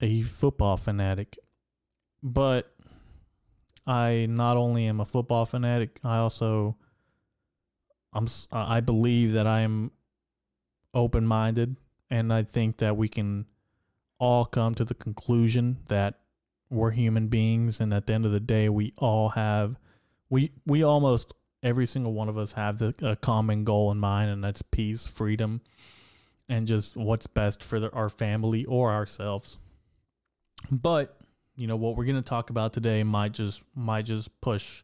a 0.01 0.21
football 0.21 0.77
fanatic. 0.77 1.37
But 2.23 2.73
I 3.85 4.27
not 4.29 4.57
only 4.57 4.85
am 4.85 4.99
a 4.99 5.05
football 5.05 5.45
fanatic, 5.45 5.99
I 6.03 6.17
also 6.17 6.77
I'm 8.13 8.27
I 8.51 8.79
believe 8.79 9.33
that 9.33 9.47
I 9.47 9.61
am 9.61 9.91
open-minded 10.93 11.77
and 12.09 12.33
I 12.33 12.43
think 12.43 12.77
that 12.77 12.97
we 12.97 13.07
can 13.07 13.45
all 14.19 14.45
come 14.45 14.75
to 14.75 14.83
the 14.83 14.93
conclusion 14.93 15.77
that 15.87 16.19
we're 16.69 16.91
human 16.91 17.27
beings 17.27 17.79
and 17.79 17.93
at 17.93 18.07
the 18.07 18.13
end 18.13 18.25
of 18.25 18.33
the 18.33 18.39
day 18.39 18.67
we 18.67 18.93
all 18.97 19.29
have 19.29 19.79
we 20.29 20.51
we 20.65 20.83
almost 20.83 21.33
every 21.63 21.85
single 21.85 22.13
one 22.13 22.29
of 22.29 22.37
us 22.37 22.53
have 22.53 22.79
the, 22.79 22.93
a 23.01 23.15
common 23.15 23.63
goal 23.63 23.91
in 23.91 23.97
mind, 23.97 24.31
and 24.31 24.43
that's 24.43 24.61
peace, 24.61 25.05
freedom, 25.05 25.61
and 26.49 26.67
just 26.67 26.97
what's 26.97 27.27
best 27.27 27.63
for 27.63 27.79
the, 27.79 27.91
our 27.91 28.09
family 28.09 28.65
or 28.65 28.91
ourselves. 28.91 29.57
But 30.69 31.17
you 31.55 31.67
know 31.67 31.75
what 31.75 31.95
we're 31.95 32.05
gonna 32.05 32.21
talk 32.21 32.49
about 32.49 32.73
today 32.73 33.03
might 33.03 33.31
just 33.33 33.63
might 33.75 34.05
just 34.05 34.29
push, 34.41 34.83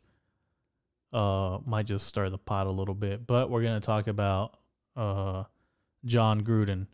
uh, 1.13 1.59
might 1.65 1.85
just 1.85 2.07
stir 2.07 2.29
the 2.29 2.37
pot 2.37 2.67
a 2.67 2.71
little 2.71 2.95
bit. 2.95 3.27
But 3.27 3.49
we're 3.49 3.63
gonna 3.63 3.79
talk 3.79 4.07
about 4.07 4.57
uh, 4.95 5.43
Jon 6.05 6.41
Gruden, 6.41 6.87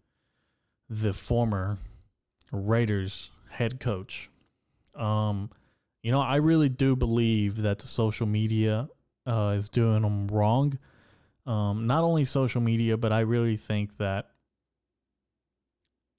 the 0.89 1.13
former 1.13 1.77
Raiders 2.51 3.31
head 3.49 3.79
coach. 3.79 4.29
Um, 4.95 5.49
you 6.03 6.11
know, 6.11 6.19
I 6.21 6.35
really 6.35 6.69
do 6.69 6.95
believe 6.95 7.61
that 7.61 7.79
the 7.79 7.87
social 7.87 8.27
media 8.27 8.89
uh, 9.25 9.55
is 9.57 9.69
doing 9.69 10.01
them 10.01 10.27
wrong. 10.27 10.77
Um, 11.45 11.87
not 11.87 12.03
only 12.03 12.25
social 12.25 12.61
media, 12.61 12.97
but 12.97 13.11
I 13.11 13.21
really 13.21 13.57
think 13.57 13.97
that, 13.97 14.29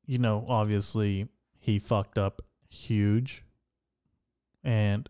you 0.06 0.18
know, 0.18 0.44
obviously 0.48 1.28
he 1.58 1.78
fucked 1.78 2.18
up 2.18 2.42
huge. 2.74 3.44
And 4.62 5.08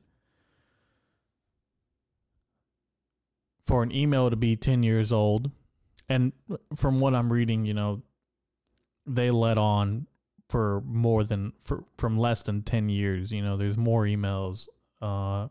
for 3.67 3.83
an 3.83 3.93
email 3.93 4.31
to 4.31 4.37
be 4.37 4.57
10 4.57 4.83
years 4.83 5.13
old, 5.13 5.51
and 6.09 6.33
from 6.77 6.99
what 6.99 7.15
I'm 7.15 7.33
reading, 7.33 7.65
you 7.65 7.75
know, 7.75 8.03
they 9.07 9.31
let 9.31 9.59
on 9.59 10.07
for 10.49 10.83
more 10.87 11.25
than 11.25 11.53
for 11.63 11.85
from 11.97 12.19
less 12.19 12.43
than 12.43 12.63
10 12.63 12.91
years 12.91 13.33
you 13.33 13.41
know 13.41 13.57
there's 13.57 13.79
more 13.79 14.05
emails 14.05 14.69
uh 15.01 15.49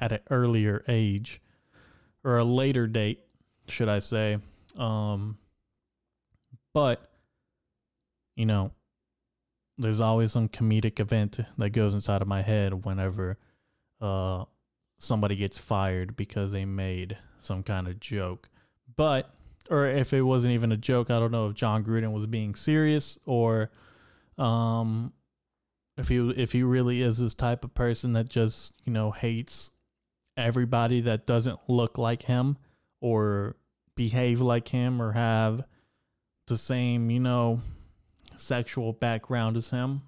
at 0.00 0.12
an 0.12 0.20
earlier 0.30 0.84
age 0.88 1.40
or 2.24 2.38
a 2.38 2.44
later 2.44 2.86
date, 2.86 3.20
should 3.68 3.88
I 3.88 3.98
say. 3.98 4.38
Um, 4.76 5.38
but, 6.72 7.10
you 8.34 8.46
know, 8.46 8.72
there's 9.78 10.00
always 10.00 10.32
some 10.32 10.48
comedic 10.48 11.00
event 11.00 11.40
that 11.58 11.70
goes 11.70 11.94
inside 11.94 12.22
of 12.22 12.28
my 12.28 12.42
head 12.42 12.84
whenever 12.84 13.38
uh, 14.00 14.44
somebody 14.98 15.36
gets 15.36 15.58
fired 15.58 16.16
because 16.16 16.52
they 16.52 16.64
made 16.64 17.16
some 17.40 17.62
kind 17.62 17.88
of 17.88 18.00
joke. 18.00 18.48
But, 18.96 19.30
or 19.70 19.86
if 19.86 20.12
it 20.12 20.22
wasn't 20.22 20.52
even 20.52 20.72
a 20.72 20.76
joke, 20.76 21.10
I 21.10 21.18
don't 21.18 21.32
know 21.32 21.48
if 21.48 21.54
Jon 21.54 21.84
Gruden 21.84 22.12
was 22.12 22.26
being 22.26 22.54
serious 22.54 23.18
or 23.26 23.70
um, 24.38 25.12
if 25.96 26.08
he 26.08 26.16
if 26.36 26.52
he 26.52 26.62
really 26.62 27.02
is 27.02 27.18
this 27.18 27.34
type 27.34 27.64
of 27.64 27.74
person 27.74 28.14
that 28.14 28.28
just 28.28 28.72
you 28.84 28.92
know 28.92 29.12
hates 29.12 29.70
everybody 30.36 31.00
that 31.02 31.26
doesn't 31.26 31.58
look 31.68 31.98
like 31.98 32.22
him 32.22 32.56
or 33.00 33.56
behave 33.94 34.40
like 34.40 34.68
him 34.68 35.00
or 35.00 35.12
have 35.12 35.64
the 36.46 36.58
same, 36.58 37.10
you 37.10 37.20
know, 37.20 37.60
sexual 38.36 38.92
background 38.92 39.56
as 39.56 39.70
him. 39.70 40.02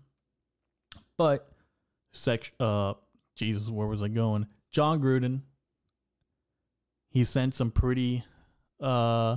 But 1.16 1.50
sex 2.12 2.50
uh 2.60 2.94
Jesus, 3.34 3.68
where 3.68 3.86
was 3.86 4.02
I 4.02 4.08
going? 4.08 4.46
Jon 4.70 5.00
Gruden 5.00 5.42
he 7.10 7.24
sent 7.24 7.54
some 7.54 7.70
pretty 7.70 8.24
uh 8.80 9.36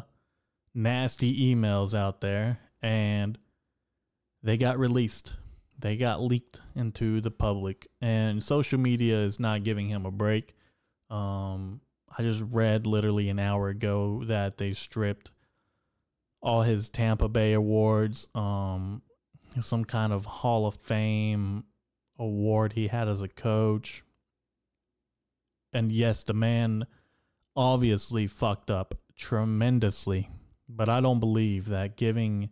nasty 0.73 1.56
emails 1.56 1.93
out 1.93 2.21
there 2.21 2.60
and 2.82 3.38
they 4.43 4.58
got 4.58 4.80
released. 4.80 5.36
They 5.78 5.95
got 5.95 6.21
leaked 6.21 6.62
into 6.75 7.21
the 7.21 7.32
public 7.32 7.88
and 8.02 8.43
social 8.43 8.80
media 8.80 9.17
is 9.17 9.39
not 9.39 9.63
giving 9.63 9.89
him 9.89 10.06
a 10.06 10.12
break. 10.12 10.56
Um, 11.10 11.82
I 12.17 12.21
just 12.23 12.43
read 12.49 12.86
literally 12.86 13.30
an 13.30 13.39
hour 13.39 13.69
ago 13.69 14.23
that 14.25 14.58
they 14.58 14.73
stripped 14.73 15.32
all 16.41 16.62
his 16.62 16.89
Tampa 16.89 17.28
Bay 17.28 17.54
awards, 17.54 18.28
um, 18.34 19.02
some 19.62 19.86
kind 19.86 20.13
of 20.13 20.25
Hall 20.25 20.65
of 20.65 20.75
Fame 20.75 21.65
award 22.17 22.73
he 22.73 22.88
had 22.88 23.08
as 23.08 23.21
a 23.21 23.28
coach. 23.28 24.04
And 25.73 25.91
yes, 25.91 26.23
the 26.23 26.34
man 26.34 26.86
obviously 27.56 28.28
fucked 28.28 28.71
up 28.71 28.95
tremendously, 29.15 30.30
but 30.67 30.89
I 30.89 31.02
don't 31.02 31.19
believe 31.19 31.67
that 31.67 31.97
giving 31.97 32.49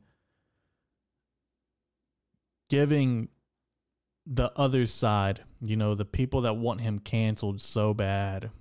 giving 2.70 3.30
the 4.26 4.52
other 4.58 4.86
side, 4.86 5.42
you 5.62 5.78
know, 5.78 5.96
the 5.96 6.06
people 6.06 6.42
that 6.42 6.56
want 6.56 6.82
him 6.82 7.00
canceled 7.00 7.62
so 7.62 7.94
bad, 7.94 8.52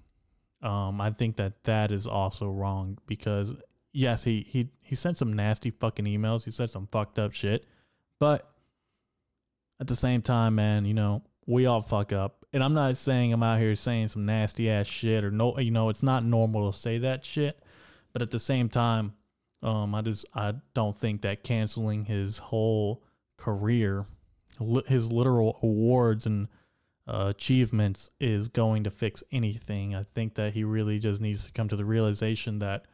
um, 0.63 1.01
I 1.01 1.11
think 1.11 1.37
that 1.37 1.65
that 1.65 1.91
is 1.91 2.07
also 2.07 2.47
wrong 2.47 2.99
because 3.07 3.53
yes, 3.93 4.25
he 4.25 4.47
he 4.49 4.71
he 4.87 4.95
sent 4.95 5.19
some 5.19 5.33
nasty 5.33 5.71
fucking 5.71 6.05
emails. 6.05 6.45
He 6.45 6.51
said 6.51 6.71
some 6.71 6.89
fucked 6.91 7.19
up 7.19 7.33
shit, 7.33 7.67
but 8.19 8.49
at 9.81 9.87
the 9.87 9.97
same 9.97 10.23
time, 10.23 10.55
man, 10.55 10.85
you 10.85 10.95
know, 10.95 11.23
we 11.47 11.67
all 11.67 11.81
fuck 11.81 12.13
up. 12.13 12.45
And 12.53 12.65
I'm 12.65 12.75
not 12.75 12.97
saying 12.97 13.33
I'm 13.33 13.43
out 13.43 13.59
here 13.59 13.77
saying 13.77 14.09
some 14.09 14.25
nasty 14.25 14.71
ass 14.71 14.87
shit 14.87 15.25
or 15.25 15.31
no, 15.31 15.59
you 15.59 15.71
know, 15.71 15.91
it's 15.91 16.03
not 16.03 16.25
normal 16.25 16.73
to 16.73 16.79
say 16.79 16.99
that 16.99 17.25
shit. 17.25 17.63
But 18.13 18.23
at 18.23 18.31
the 18.31 18.39
same 18.39 18.69
time, 18.69 19.13
um, 19.63 19.95
I 19.95 20.01
just 20.01 20.25
I 20.33 20.55
don't 20.75 20.97
think 20.97 21.23
that 21.23 21.43
canceling 21.43 22.07
his 22.07 22.39
whole 22.39 23.03
career 23.37 24.07
his 24.87 25.13
literal 25.13 25.59
awards 25.63 26.27
and 26.27 26.49
uh, 27.09 27.27
achievements 27.29 28.11
is 28.19 28.49
going 28.49 28.85
to 28.85 28.91
fix 28.91 29.23
anything. 29.31 29.95
I 29.95 30.05
think 30.15 30.35
that 30.35 30.55
he 30.55 30.65
really 30.65 30.99
just 30.99 31.21
needs 31.21 31.45
to 31.45 31.53
come 31.53 31.69
to 31.69 31.77
the 31.77 31.85
realization 31.85 32.59
that 32.61 32.87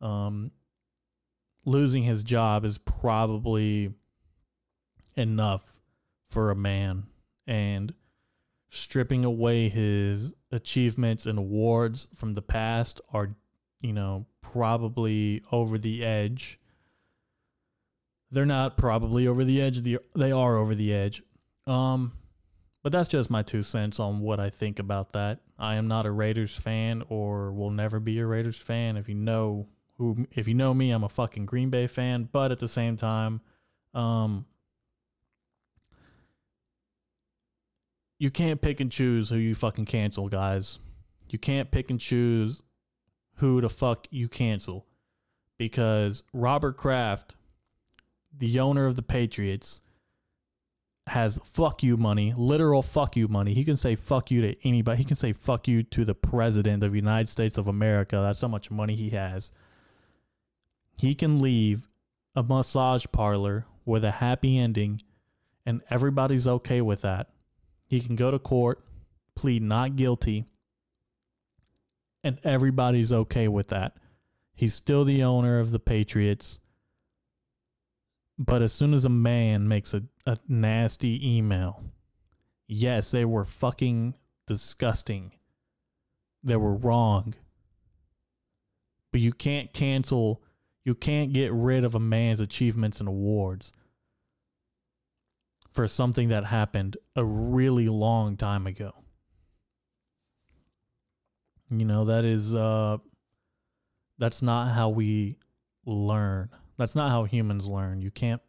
um, 0.00 0.52
losing 1.64 2.02
his 2.02 2.24
job 2.24 2.64
is 2.64 2.78
probably 2.78 3.94
enough 5.14 5.62
for 6.28 6.50
a 6.50 6.56
man, 6.56 7.06
and 7.46 7.94
stripping 8.70 9.24
away 9.24 9.68
his 9.68 10.34
achievements 10.52 11.26
and 11.26 11.38
awards 11.38 12.08
from 12.14 12.34
the 12.34 12.42
past 12.42 13.00
are, 13.12 13.34
you 13.80 13.92
know, 13.92 14.26
probably 14.42 15.42
over 15.50 15.78
the 15.78 16.04
edge 16.04 16.58
they're 18.30 18.46
not 18.46 18.76
probably 18.76 19.26
over 19.26 19.44
the 19.44 19.60
edge. 19.60 19.82
They 19.82 20.32
are 20.32 20.56
over 20.56 20.74
the 20.74 20.92
edge. 20.92 21.22
Um, 21.66 22.12
but 22.82 22.92
that's 22.92 23.08
just 23.08 23.30
my 23.30 23.42
two 23.42 23.62
cents 23.62 23.98
on 23.98 24.20
what 24.20 24.40
I 24.40 24.50
think 24.50 24.78
about 24.78 25.12
that. 25.12 25.40
I 25.58 25.76
am 25.76 25.88
not 25.88 26.06
a 26.06 26.10
Raiders 26.10 26.54
fan 26.54 27.02
or 27.08 27.52
will 27.52 27.70
never 27.70 28.00
be 28.00 28.18
a 28.18 28.26
Raiders 28.26 28.58
fan. 28.58 28.96
If 28.96 29.08
you 29.08 29.14
know 29.14 29.68
who 29.98 30.26
if 30.32 30.48
you 30.48 30.54
know 30.54 30.72
me, 30.72 30.90
I'm 30.90 31.04
a 31.04 31.08
fucking 31.08 31.46
Green 31.46 31.70
Bay 31.70 31.86
fan, 31.86 32.28
but 32.30 32.52
at 32.52 32.58
the 32.58 32.68
same 32.68 32.96
time, 32.96 33.40
um 33.94 34.46
you 38.18 38.30
can't 38.30 38.60
pick 38.60 38.80
and 38.80 38.90
choose 38.90 39.30
who 39.30 39.36
you 39.36 39.54
fucking 39.54 39.86
cancel, 39.86 40.28
guys. 40.28 40.78
You 41.28 41.38
can't 41.38 41.70
pick 41.70 41.90
and 41.90 42.00
choose 42.00 42.62
who 43.36 43.60
the 43.60 43.68
fuck 43.68 44.06
you 44.10 44.28
cancel 44.28 44.86
because 45.56 46.22
Robert 46.32 46.76
Kraft, 46.76 47.36
the 48.36 48.58
owner 48.58 48.86
of 48.86 48.96
the 48.96 49.02
Patriots, 49.02 49.82
has 51.08 51.38
fuck 51.44 51.82
you 51.82 51.96
money, 51.96 52.34
literal 52.36 52.82
fuck 52.82 53.16
you 53.16 53.28
money. 53.28 53.54
He 53.54 53.64
can 53.64 53.76
say 53.76 53.94
fuck 53.94 54.30
you 54.30 54.42
to 54.42 54.56
anybody. 54.66 54.98
He 54.98 55.04
can 55.04 55.16
say 55.16 55.32
fuck 55.32 55.66
you 55.68 55.82
to 55.84 56.04
the 56.04 56.14
president 56.14 56.82
of 56.82 56.92
the 56.92 56.98
United 56.98 57.28
States 57.28 57.56
of 57.56 57.66
America. 57.66 58.16
That's 58.16 58.40
how 58.40 58.48
much 58.48 58.70
money 58.70 58.94
he 58.94 59.10
has. 59.10 59.50
He 60.98 61.14
can 61.14 61.38
leave 61.38 61.88
a 62.34 62.42
massage 62.42 63.06
parlor 63.12 63.66
with 63.84 64.04
a 64.04 64.10
happy 64.10 64.58
ending 64.58 65.00
and 65.64 65.82
everybody's 65.90 66.48
okay 66.48 66.80
with 66.80 67.02
that. 67.02 67.28
He 67.86 68.00
can 68.00 68.16
go 68.16 68.30
to 68.30 68.38
court, 68.38 68.84
plead 69.34 69.62
not 69.62 69.96
guilty, 69.96 70.46
and 72.24 72.38
everybody's 72.42 73.12
okay 73.12 73.48
with 73.48 73.68
that. 73.68 73.96
He's 74.54 74.74
still 74.74 75.04
the 75.04 75.22
owner 75.22 75.60
of 75.60 75.70
the 75.70 75.78
Patriots. 75.78 76.58
But 78.38 78.62
as 78.62 78.72
soon 78.72 78.92
as 78.92 79.04
a 79.04 79.10
man 79.10 79.68
makes 79.68 79.94
a, 79.94 80.02
a 80.26 80.38
nasty 80.48 81.36
email, 81.36 81.84
yes, 82.66 83.10
they 83.10 83.24
were 83.24 83.44
fucking 83.44 84.14
disgusting. 84.46 85.32
They 86.42 86.56
were 86.56 86.74
wrong. 86.74 87.34
But 89.12 89.20
you 89.20 89.32
can't 89.32 89.72
cancel, 89.72 90.42
you 90.88 90.94
can't 90.94 91.34
get 91.34 91.52
rid 91.52 91.84
of 91.84 91.94
a 91.94 92.00
man's 92.00 92.40
achievements 92.40 92.98
and 92.98 93.10
awards 93.10 93.72
for 95.70 95.86
something 95.86 96.28
that 96.30 96.46
happened 96.46 96.96
a 97.14 97.22
really 97.22 97.90
long 97.90 98.38
time 98.38 98.66
ago. 98.66 98.92
You 101.70 101.84
know, 101.84 102.06
that 102.06 102.24
is 102.24 102.54
uh 102.54 102.96
that's 104.16 104.40
not 104.40 104.72
how 104.72 104.88
we 104.88 105.36
learn. 105.84 106.48
That's 106.78 106.94
not 106.94 107.10
how 107.10 107.24
humans 107.24 107.66
learn. 107.66 108.00
You 108.00 108.10
can't 108.10 108.40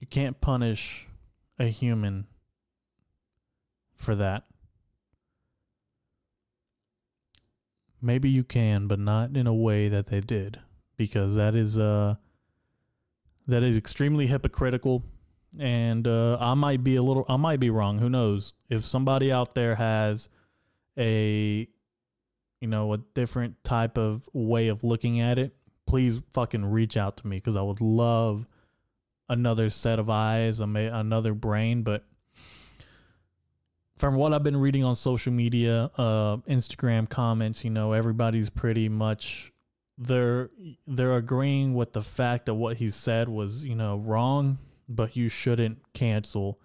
you 0.00 0.06
can't 0.06 0.38
punish 0.38 1.08
a 1.58 1.68
human 1.68 2.26
for 3.96 4.14
that. 4.16 4.44
Maybe 8.00 8.28
you 8.30 8.44
can, 8.44 8.86
but 8.86 8.98
not 8.98 9.36
in 9.36 9.46
a 9.46 9.54
way 9.54 9.88
that 9.88 10.06
they 10.06 10.20
did 10.20 10.60
because 10.96 11.36
that 11.36 11.54
is 11.54 11.78
uh 11.78 12.16
that 13.46 13.62
is 13.62 13.76
extremely 13.76 14.26
hypocritical 14.26 15.04
and 15.58 16.06
uh, 16.06 16.36
I 16.38 16.54
might 16.54 16.84
be 16.84 16.96
a 16.96 17.02
little 17.02 17.24
I 17.28 17.36
might 17.36 17.60
be 17.60 17.70
wrong, 17.70 17.98
who 17.98 18.10
knows. 18.10 18.52
If 18.68 18.84
somebody 18.84 19.32
out 19.32 19.54
there 19.54 19.74
has 19.76 20.28
a 20.98 21.68
you 22.60 22.68
know, 22.68 22.92
a 22.92 22.98
different 22.98 23.62
type 23.62 23.96
of 23.96 24.28
way 24.32 24.68
of 24.68 24.82
looking 24.82 25.20
at 25.20 25.38
it, 25.38 25.54
please 25.86 26.20
fucking 26.32 26.64
reach 26.66 26.96
out 26.96 27.16
to 27.18 27.26
me 27.26 27.36
because 27.36 27.56
I 27.56 27.62
would 27.62 27.80
love 27.80 28.46
another 29.28 29.70
set 29.70 29.98
of 29.98 30.10
eyes, 30.10 30.60
another 30.60 31.34
brain. 31.34 31.82
But 31.82 32.04
from 33.98 34.14
what 34.14 34.32
I've 34.32 34.44
been 34.44 34.56
reading 34.56 34.84
on 34.84 34.94
social 34.94 35.32
media, 35.32 35.90
uh, 35.98 36.36
Instagram 36.48 37.08
comments, 37.08 37.64
you 37.64 37.70
know, 37.70 37.92
everybody's 37.92 38.48
pretty 38.48 38.88
much 38.88 39.52
they're 39.98 40.50
they're 40.86 41.16
agreeing 41.16 41.74
with 41.74 41.92
the 41.92 42.02
fact 42.02 42.46
that 42.46 42.54
what 42.54 42.76
he 42.76 42.90
said 42.90 43.28
was, 43.28 43.64
you 43.64 43.74
know, 43.74 43.96
wrong, 43.98 44.58
but 44.88 45.16
you 45.16 45.28
shouldn't 45.28 45.78
cancel. 45.92 46.60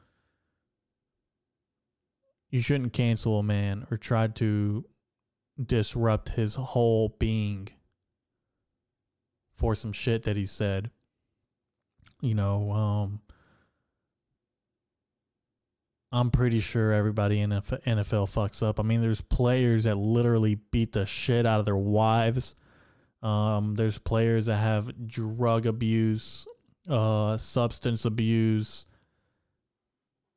You 2.51 2.61
shouldn't 2.61 2.93
cancel 2.93 3.39
a 3.39 3.43
man 3.43 3.87
or 3.89 3.97
try 3.97 4.27
to 4.27 4.85
disrupt 5.63 6.29
his 6.29 6.53
whole 6.53 7.15
being 7.17 7.69
for 9.55 9.73
some 9.73 9.91
shit 9.91 10.23
that 10.23 10.37
he 10.37 10.45
said. 10.45 10.91
You 12.21 12.35
know, 12.35 12.71
um, 12.71 13.21
I'm 16.13 16.29
pretty 16.29 16.59
sure 16.59 16.93
everybody 16.93 17.41
in 17.41 17.49
the 17.49 17.61
NFL 17.61 18.29
fucks 18.31 18.61
up. 18.61 18.79
I 18.79 18.83
mean, 18.83 19.01
there's 19.01 19.21
players 19.21 19.85
that 19.85 19.97
literally 19.97 20.55
beat 20.55 20.93
the 20.93 21.05
shit 21.05 21.45
out 21.45 21.59
of 21.59 21.65
their 21.65 21.75
wives. 21.75 22.55
Um, 23.23 23.75
there's 23.75 23.97
players 23.97 24.45
that 24.45 24.57
have 24.57 25.07
drug 25.07 25.65
abuse, 25.65 26.45
uh, 26.87 27.37
substance 27.37 28.05
abuse. 28.05 28.85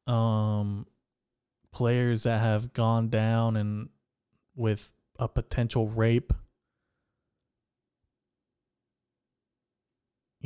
Um, 0.06 0.86
players 1.72 2.22
that 2.22 2.40
have 2.40 2.72
gone 2.72 3.10
down 3.10 3.56
and 3.56 3.90
with 4.54 4.92
a 5.18 5.28
potential 5.28 5.88
rape 5.88 6.32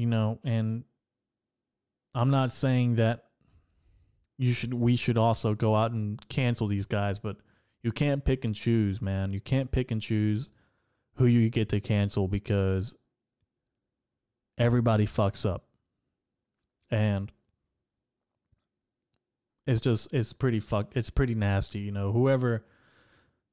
you 0.00 0.06
know, 0.06 0.38
and 0.44 0.84
I'm 2.14 2.30
not 2.30 2.52
saying 2.52 2.94
that 2.96 3.24
you 4.40 4.54
should 4.54 4.72
we 4.72 4.96
should 4.96 5.18
also 5.18 5.54
go 5.54 5.76
out 5.76 5.92
and 5.92 6.26
cancel 6.30 6.66
these 6.66 6.86
guys, 6.86 7.18
but 7.18 7.36
you 7.82 7.92
can't 7.92 8.24
pick 8.24 8.46
and 8.46 8.54
choose, 8.54 9.02
man. 9.02 9.34
You 9.34 9.40
can't 9.40 9.70
pick 9.70 9.90
and 9.90 10.00
choose 10.00 10.50
who 11.16 11.26
you 11.26 11.50
get 11.50 11.68
to 11.68 11.80
cancel 11.80 12.26
because 12.26 12.94
everybody 14.56 15.06
fucks 15.06 15.44
up. 15.44 15.66
And 16.90 17.30
it's 19.66 19.82
just 19.82 20.10
it's 20.14 20.32
pretty 20.32 20.60
fuck 20.60 20.96
it's 20.96 21.10
pretty 21.10 21.34
nasty, 21.34 21.80
you 21.80 21.92
know. 21.92 22.10
Whoever 22.10 22.64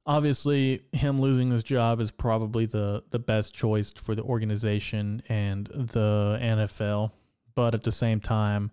obviously 0.06 0.84
him 0.93 1.19
losing 1.19 1.52
his 1.52 1.63
job 1.63 2.00
is 2.00 2.12
probably 2.12 2.65
the 2.65 3.04
the 3.10 3.19
best 3.19 3.54
choice 3.54 3.91
for 3.91 4.15
the 4.15 4.23
organization 4.23 5.21
and 5.28 5.67
the 5.67 6.39
NFL 6.41 7.12
but 7.56 7.73
at 7.76 7.84
the 7.84 7.91
same 7.91 8.21
time 8.21 8.71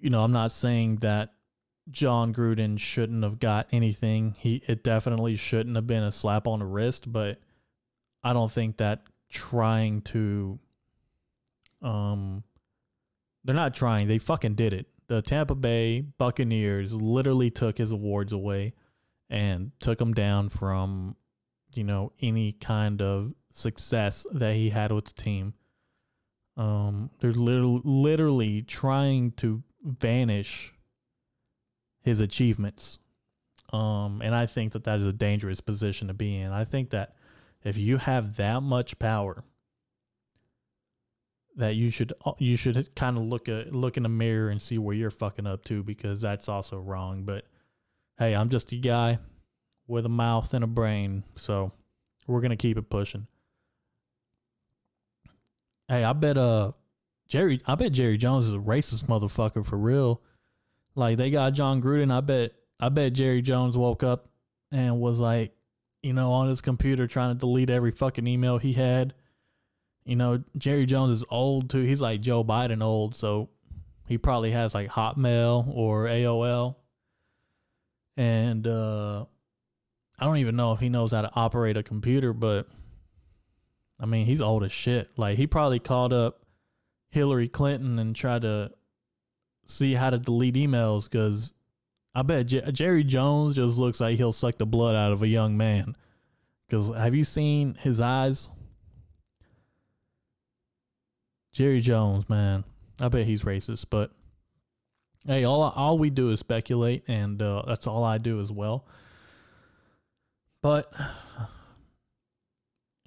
you 0.00 0.10
know 0.10 0.22
I'm 0.22 0.32
not 0.32 0.52
saying 0.52 0.96
that 0.96 1.34
Jon 1.90 2.34
Gruden 2.34 2.78
shouldn't 2.78 3.24
have 3.24 3.38
got 3.38 3.66
anything. 3.72 4.34
He 4.38 4.62
it 4.66 4.82
definitely 4.84 5.36
shouldn't 5.36 5.76
have 5.76 5.86
been 5.86 6.02
a 6.02 6.12
slap 6.12 6.46
on 6.46 6.58
the 6.60 6.66
wrist 6.66 7.10
but 7.10 7.40
I 8.22 8.32
don't 8.32 8.50
think 8.50 8.78
that 8.78 9.02
trying 9.30 10.02
to 10.02 10.58
um 11.82 12.42
they're 13.44 13.54
not 13.54 13.74
trying. 13.74 14.08
They 14.08 14.18
fucking 14.18 14.54
did 14.54 14.72
it. 14.72 14.86
The 15.06 15.22
Tampa 15.22 15.54
Bay 15.54 16.00
Buccaneers 16.02 16.92
literally 16.92 17.50
took 17.50 17.78
his 17.78 17.92
awards 17.92 18.32
away 18.32 18.74
and 19.30 19.72
took 19.80 20.00
him 20.00 20.12
down 20.12 20.50
from, 20.50 21.16
you 21.72 21.84
know, 21.84 22.12
any 22.20 22.52
kind 22.52 23.00
of 23.00 23.32
success 23.52 24.26
that 24.32 24.54
he 24.54 24.70
had 24.70 24.92
with 24.92 25.06
the 25.06 25.22
team. 25.22 25.54
Um, 26.58 27.10
they're 27.20 27.32
literally, 27.32 27.80
literally 27.84 28.62
trying 28.62 29.32
to 29.32 29.62
vanish 29.82 30.74
his 32.02 32.20
achievements. 32.20 32.98
Um, 33.72 34.22
and 34.24 34.34
I 34.34 34.46
think 34.46 34.72
that 34.72 34.84
that 34.84 34.98
is 34.98 35.06
a 35.06 35.12
dangerous 35.12 35.60
position 35.60 36.08
to 36.08 36.14
be 36.14 36.36
in. 36.38 36.52
I 36.52 36.64
think 36.64 36.90
that 36.90 37.14
if 37.62 37.76
you 37.76 37.98
have 37.98 38.36
that 38.36 38.62
much 38.62 38.98
power, 38.98 39.44
that 41.56 41.74
you 41.74 41.90
should 41.90 42.12
uh, 42.24 42.32
you 42.38 42.56
should 42.56 42.94
kind 42.94 43.16
of 43.18 43.24
look 43.24 43.48
at 43.48 43.74
look 43.74 43.96
in 43.96 44.04
the 44.04 44.08
mirror 44.08 44.48
and 44.48 44.62
see 44.62 44.78
where 44.78 44.94
you're 44.94 45.10
fucking 45.10 45.46
up 45.46 45.64
to 45.64 45.82
because 45.82 46.20
that's 46.20 46.48
also 46.48 46.78
wrong. 46.78 47.24
But 47.24 47.44
hey, 48.18 48.34
I'm 48.34 48.48
just 48.48 48.72
a 48.72 48.76
guy 48.76 49.18
with 49.86 50.06
a 50.06 50.10
mouth 50.10 50.54
and 50.54 50.62
a 50.64 50.68
brain, 50.68 51.24
so 51.36 51.72
we're 52.26 52.40
gonna 52.40 52.56
keep 52.56 52.78
it 52.78 52.88
pushing. 52.88 53.26
Hey, 55.88 56.04
I 56.04 56.12
bet 56.12 56.38
uh 56.38 56.72
Jerry 57.28 57.60
I 57.66 57.74
bet 57.74 57.92
Jerry 57.92 58.16
Jones 58.16 58.46
is 58.46 58.54
a 58.54 58.58
racist 58.58 59.04
motherfucker 59.06 59.64
for 59.64 59.76
real. 59.76 60.22
Like 60.94 61.16
they 61.16 61.30
got 61.30 61.52
Jon 61.52 61.82
Gruden, 61.82 62.12
I 62.12 62.20
bet 62.20 62.52
I 62.80 62.88
bet 62.88 63.12
Jerry 63.12 63.42
Jones 63.42 63.76
woke 63.76 64.02
up 64.02 64.28
and 64.70 65.00
was 65.00 65.18
like, 65.18 65.52
you 66.02 66.12
know, 66.12 66.32
on 66.32 66.48
his 66.48 66.60
computer 66.60 67.06
trying 67.06 67.34
to 67.34 67.38
delete 67.38 67.70
every 67.70 67.90
fucking 67.90 68.26
email 68.26 68.58
he 68.58 68.72
had. 68.72 69.14
You 70.04 70.16
know, 70.16 70.42
Jerry 70.56 70.86
Jones 70.86 71.18
is 71.18 71.24
old 71.28 71.70
too. 71.70 71.82
He's 71.82 72.00
like 72.00 72.20
Joe 72.20 72.42
Biden 72.42 72.82
old, 72.82 73.14
so 73.14 73.50
he 74.06 74.16
probably 74.16 74.52
has 74.52 74.74
like 74.74 74.88
Hotmail 74.90 75.68
or 75.68 76.06
AOL 76.06 76.76
and 78.18 78.66
uh, 78.66 79.24
I 80.18 80.24
don't 80.24 80.38
even 80.38 80.56
know 80.56 80.72
if 80.72 80.80
he 80.80 80.88
knows 80.88 81.12
how 81.12 81.22
to 81.22 81.30
operate 81.34 81.76
a 81.76 81.84
computer, 81.84 82.32
but 82.32 82.66
I 84.00 84.06
mean, 84.06 84.26
he's 84.26 84.40
old 84.40 84.64
as 84.64 84.72
shit. 84.72 85.08
Like 85.16 85.38
he 85.38 85.46
probably 85.46 85.78
called 85.78 86.12
up 86.12 86.40
Hillary 87.10 87.48
Clinton 87.48 87.98
and 87.98 88.14
try 88.14 88.38
to 88.38 88.70
see 89.66 89.94
how 89.94 90.10
to 90.10 90.18
delete 90.18 90.54
emails 90.54 91.04
because 91.04 91.52
I 92.14 92.22
bet 92.22 92.46
J- 92.46 92.70
Jerry 92.72 93.04
Jones 93.04 93.54
just 93.54 93.76
looks 93.76 94.00
like 94.00 94.16
he'll 94.16 94.32
suck 94.32 94.58
the 94.58 94.66
blood 94.66 94.96
out 94.96 95.12
of 95.12 95.22
a 95.22 95.28
young 95.28 95.56
man. 95.56 95.96
Because 96.66 96.94
have 96.94 97.14
you 97.14 97.24
seen 97.24 97.74
his 97.80 98.00
eyes? 98.00 98.50
Jerry 101.52 101.80
Jones, 101.80 102.28
man, 102.28 102.64
I 103.00 103.08
bet 103.08 103.26
he's 103.26 103.42
racist. 103.42 103.86
But 103.90 104.12
hey, 105.26 105.44
all 105.44 105.62
all 105.62 105.98
we 105.98 106.10
do 106.10 106.30
is 106.30 106.40
speculate, 106.40 107.04
and 107.08 107.40
uh, 107.40 107.62
that's 107.66 107.86
all 107.86 108.04
I 108.04 108.18
do 108.18 108.40
as 108.40 108.52
well. 108.52 108.86
But 110.62 110.92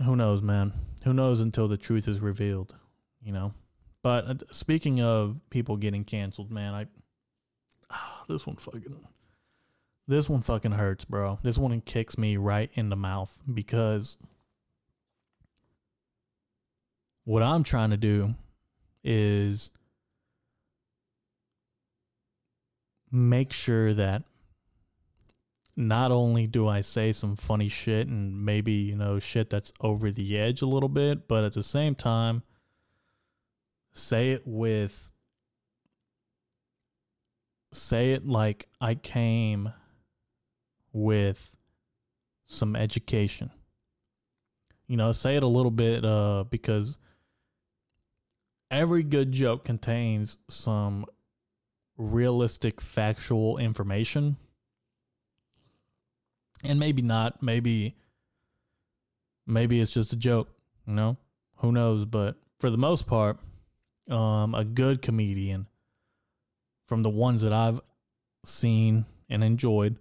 who 0.04 0.16
knows, 0.16 0.42
man? 0.42 0.74
Who 1.04 1.14
knows 1.14 1.40
until 1.40 1.68
the 1.68 1.78
truth 1.78 2.08
is 2.08 2.20
revealed, 2.20 2.76
you 3.22 3.32
know? 3.32 3.54
But 4.04 4.26
uh, 4.26 4.34
speaking 4.52 5.02
of 5.02 5.40
people 5.50 5.78
getting 5.78 6.04
canceled, 6.04 6.52
man, 6.52 6.74
I 6.74 6.88
oh, 7.92 8.24
this 8.28 8.48
one 8.48 8.56
fucking 8.56 8.96
this 10.08 10.28
one 10.30 10.42
fucking 10.42 10.74
hurts, 10.74 11.06
bro. 11.06 11.40
This 11.44 11.58
one 11.58 11.80
kicks 11.82 12.18
me 12.18 12.38
right 12.38 12.70
in 12.74 12.90
the 12.90 12.96
mouth 12.96 13.40
because 13.52 14.18
what 17.24 17.44
I'm 17.44 17.64
trying 17.64 17.92
to 17.92 17.98
do 17.98 18.36
is 19.04 19.72
make 23.12 23.54
sure 23.54 23.94
that 23.94 24.24
not 25.76 26.12
only 26.12 26.48
do 26.48 26.68
I 26.68 26.82
say 26.82 27.12
some 27.12 27.36
funny 27.36 27.70
shit 27.70 28.08
and 28.08 28.44
maybe, 28.46 28.74
you 28.74 28.96
know, 28.96 29.20
shit 29.20 29.50
that's 29.50 29.72
over 29.80 30.12
the 30.12 30.38
edge 30.38 30.62
a 30.62 30.66
little 30.66 30.90
bit, 30.90 31.28
but 31.28 31.44
at 31.44 31.54
the 31.54 31.64
same 31.64 31.96
time, 31.96 32.44
say 33.94 34.30
it 34.30 34.44
with, 34.46 35.12
say 37.74 38.12
it 38.14 38.28
like 38.28 38.68
I 38.80 38.96
came 38.96 39.74
with 40.94 41.58
some 42.48 42.76
education. 42.76 43.52
You 44.88 44.98
know, 44.98 45.12
say 45.14 45.38
it 45.38 45.44
a 45.44 45.48
little 45.48 45.72
bit 45.72 46.04
uh, 46.04 46.44
because 46.50 46.98
every 48.70 49.04
good 49.04 49.32
joke 49.32 49.64
contains 49.64 50.38
some 50.50 51.06
realistic, 51.98 52.82
factual 52.82 53.58
information. 53.58 54.38
And 56.64 56.80
maybe 56.80 57.02
not 57.02 57.42
maybe 57.42 57.96
maybe 59.48 59.82
it's 59.82 59.92
just 59.92 60.14
a 60.14 60.16
joke 60.16 60.50
you 60.86 60.94
know? 60.94 61.18
Who 61.58 61.72
knows? 61.72 62.06
But 62.06 62.36
for 62.60 62.70
the 62.70 62.78
most 62.78 63.08
part 63.08 63.38
um 64.12 64.54
a 64.54 64.64
good 64.64 65.02
comedian 65.02 65.68
from 66.88 67.04
the 67.04 67.10
ones 67.10 67.42
that 67.42 67.54
I've 67.54 67.80
seen 68.46 69.06
and 69.30 69.44
enjoyed 69.44 69.98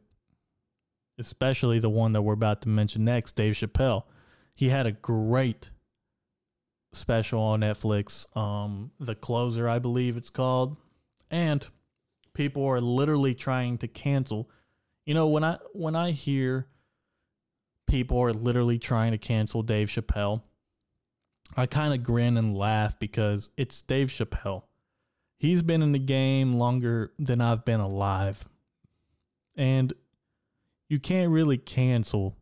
especially 1.19 1.79
the 1.79 1.91
one 1.91 2.13
that 2.15 2.23
we're 2.23 2.33
about 2.33 2.63
to 2.63 2.69
mention 2.69 3.05
next 3.05 3.37
Dave 3.37 3.55
Chappelle. 3.55 4.05
He 4.55 4.71
had 4.71 4.87
a 4.87 4.93
great 4.93 5.71
special 6.93 7.41
on 7.41 7.61
Netflix 7.61 8.25
um 8.37 8.91
The 8.99 9.15
Closer 9.15 9.69
I 9.69 9.79
believe 9.79 10.17
it's 10.17 10.31
called. 10.31 10.77
And 11.31 11.67
people 12.35 12.65
are 12.67 12.81
literally 12.81 13.35
trying 13.35 13.79
to 13.79 13.89
cancel. 13.89 14.51
You 15.07 15.15
know, 15.15 15.29
when 15.29 15.45
I 15.45 15.59
when 15.73 15.95
I 15.95 16.11
hear 16.11 16.67
people 17.87 18.19
are 18.19 18.33
literally 18.33 18.79
trying 18.79 19.13
to 19.13 19.19
cancel 19.19 19.63
Dave 19.63 19.89
Chappelle, 19.89 20.43
I 21.57 21.67
kind 21.67 21.93
of 21.93 22.03
grin 22.03 22.37
and 22.37 22.57
laugh 22.57 22.99
because 22.99 23.51
it's 23.57 23.83
Dave 23.83 24.09
Chappelle. 24.09 24.65
He's 25.39 25.63
been 25.63 25.83
in 25.83 25.93
the 25.93 25.99
game 25.99 26.55
longer 26.55 27.13
than 27.19 27.41
I've 27.41 27.65
been 27.65 27.81
alive. 27.81 28.49
And 29.57 29.93
you 30.89 31.01
can't 31.01 31.31
really 31.31 31.59
cancel 31.59 32.37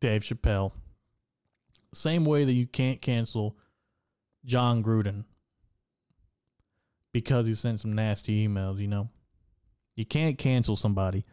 Dave 0.00 0.22
Chappelle. 0.22 0.72
Same 1.94 2.24
way 2.24 2.44
that 2.44 2.52
you 2.52 2.66
can't 2.66 3.00
cancel 3.00 3.56
Jon 4.44 4.82
Gruden 4.82 5.24
because 7.12 7.46
he 7.46 7.54
sent 7.54 7.80
some 7.80 7.94
nasty 7.94 8.46
emails, 8.46 8.78
you 8.78 8.88
know. 8.88 9.08
You 9.96 10.04
can't 10.04 10.38
cancel 10.38 10.76
somebody 10.76 11.24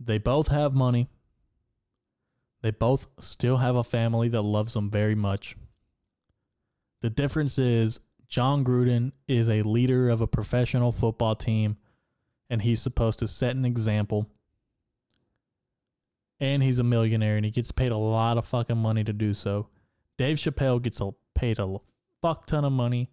they 0.00 0.18
both 0.18 0.48
have 0.48 0.74
money. 0.74 1.08
They 2.62 2.70
both 2.70 3.08
still 3.18 3.58
have 3.58 3.76
a 3.76 3.84
family 3.84 4.28
that 4.28 4.42
loves 4.42 4.74
them 4.74 4.90
very 4.90 5.14
much. 5.14 5.56
The 7.04 7.10
difference 7.10 7.58
is 7.58 8.00
Jon 8.28 8.64
Gruden 8.64 9.12
is 9.28 9.50
a 9.50 9.60
leader 9.60 10.08
of 10.08 10.22
a 10.22 10.26
professional 10.26 10.90
football 10.90 11.34
team 11.34 11.76
and 12.48 12.62
he's 12.62 12.80
supposed 12.80 13.18
to 13.18 13.28
set 13.28 13.54
an 13.54 13.66
example. 13.66 14.30
And 16.40 16.62
he's 16.62 16.78
a 16.78 16.82
millionaire 16.82 17.36
and 17.36 17.44
he 17.44 17.50
gets 17.50 17.72
paid 17.72 17.90
a 17.90 17.98
lot 17.98 18.38
of 18.38 18.46
fucking 18.46 18.78
money 18.78 19.04
to 19.04 19.12
do 19.12 19.34
so. 19.34 19.68
Dave 20.16 20.38
Chappelle 20.38 20.80
gets 20.80 20.98
a, 20.98 21.10
paid 21.34 21.58
a 21.58 21.76
fuck 22.22 22.46
ton 22.46 22.64
of 22.64 22.72
money 22.72 23.10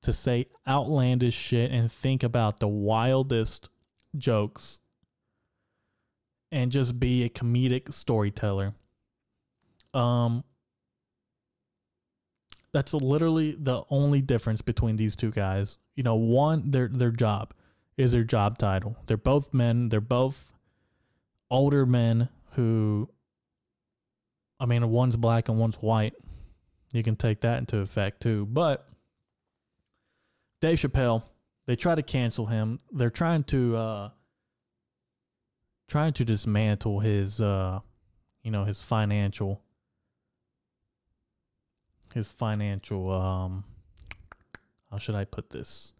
to 0.00 0.10
say 0.10 0.46
outlandish 0.66 1.34
shit 1.34 1.70
and 1.70 1.92
think 1.92 2.22
about 2.22 2.58
the 2.58 2.68
wildest 2.68 3.68
jokes 4.16 4.78
and 6.50 6.72
just 6.72 6.98
be 6.98 7.22
a 7.22 7.28
comedic 7.28 7.92
storyteller. 7.92 8.72
Um 9.92 10.44
that's 12.72 12.94
literally 12.94 13.56
the 13.58 13.82
only 13.90 14.20
difference 14.20 14.62
between 14.62 14.96
these 14.96 15.14
two 15.14 15.30
guys. 15.30 15.78
You 15.94 16.02
know, 16.02 16.14
one 16.14 16.70
their 16.70 16.88
their 16.88 17.10
job 17.10 17.52
is 17.96 18.12
their 18.12 18.24
job 18.24 18.58
title. 18.58 18.96
They're 19.06 19.16
both 19.16 19.52
men, 19.52 19.90
they're 19.90 20.00
both 20.00 20.52
older 21.50 21.84
men 21.84 22.28
who 22.52 23.08
I 24.58 24.66
mean, 24.66 24.88
one's 24.90 25.16
black 25.16 25.48
and 25.48 25.58
one's 25.58 25.76
white. 25.76 26.14
You 26.92 27.02
can 27.02 27.16
take 27.16 27.40
that 27.40 27.58
into 27.58 27.78
effect 27.78 28.22
too. 28.22 28.46
But 28.46 28.86
Dave 30.60 30.78
Chappelle, 30.78 31.24
they 31.66 31.76
try 31.76 31.94
to 31.94 32.02
cancel 32.02 32.46
him. 32.46 32.78
They're 32.90 33.10
trying 33.10 33.44
to 33.44 33.76
uh 33.76 34.10
trying 35.88 36.14
to 36.14 36.24
dismantle 36.24 37.00
his 37.00 37.40
uh 37.40 37.80
you 38.42 38.50
know 38.50 38.64
his 38.64 38.80
financial 38.80 39.60
his 42.12 42.28
financial 42.28 43.10
um 43.10 43.64
how 44.90 44.98
should 44.98 45.14
I 45.14 45.24
put 45.24 45.50
this? 45.50 45.94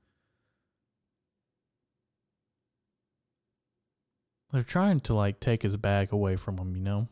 They're 4.53 4.62
trying 4.62 5.01
to 5.01 5.14
like 5.14 5.40
take 5.40 5.62
his 5.62 5.77
bag 5.77 6.12
away 6.12 6.37
from 6.37 6.59
him 6.59 6.77
you 6.77 6.83
know? 6.83 7.09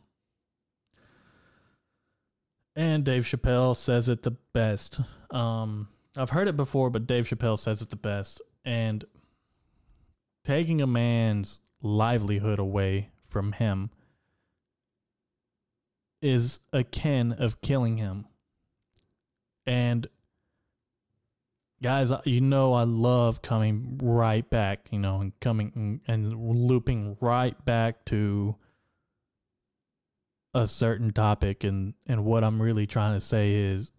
And 2.77 3.05
Dave 3.05 3.25
Chappelle 3.25 3.77
says 3.77 4.09
it 4.09 4.23
the 4.23 4.37
best. 4.53 5.01
Um 5.31 5.89
I've 6.17 6.31
heard 6.31 6.49
it 6.49 6.57
before 6.57 6.91
but 6.91 7.07
Dave 7.07 7.27
Chappelle 7.27 7.59
says 7.59 7.83
it 7.83 7.91
the 7.91 7.97
best. 7.97 8.43
And 8.65 9.05
taking 10.45 10.81
a 10.81 10.87
man's 10.87 11.61
livelihood 11.83 12.59
away 12.59 13.11
from 13.25 13.53
him 13.53 13.91
is 16.23 16.61
akin 16.73 17.33
of 17.33 17.61
killing 17.61 17.97
him. 17.97 18.27
And 19.71 20.09
guys, 21.81 22.13
you 22.25 22.41
know 22.41 22.75
I 22.75 22.83
love 22.83 23.41
coming 23.41 24.01
right 24.03 24.51
back, 24.51 24.89
you 24.91 24.99
know, 24.99 25.21
and 25.21 25.39
coming 25.39 26.01
and 26.09 26.35
looping 26.37 27.17
right 27.21 27.65
back 27.65 28.05
to 28.07 28.57
a 30.53 30.67
certain 30.67 31.13
topic. 31.13 31.63
And 31.63 31.95
and 32.09 32.25
what 32.25 32.43
I'm 32.43 32.61
really 32.61 32.89
trying 32.89 33.15
to 33.15 33.21
say 33.21 33.55
is 33.55 33.93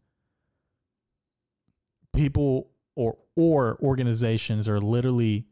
people 2.14 2.72
or 2.98 3.16
or 3.38 3.78
organizations 3.82 4.68
are 4.68 4.82
literally 4.82 5.46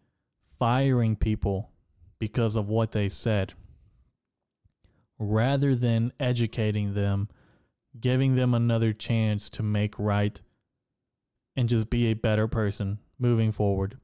firing 0.60 1.15
people 1.15 1.71
because 2.19 2.58
of 2.58 2.67
what 2.67 2.91
they 2.91 3.08
said 3.08 3.53
rather 5.17 5.75
than 5.75 6.12
educating 6.19 6.93
them, 6.93 7.29
giving 7.99 8.36
them 8.36 8.54
another 8.54 8.93
chance 8.93 9.49
to 9.52 9.63
make 9.63 9.97
right 9.97 10.41
and 11.56 11.69
just 11.69 11.89
be 11.89 12.08
a 12.08 12.13
better 12.13 12.47
person 12.47 12.99
moving 13.17 13.52
forward. 13.52 13.97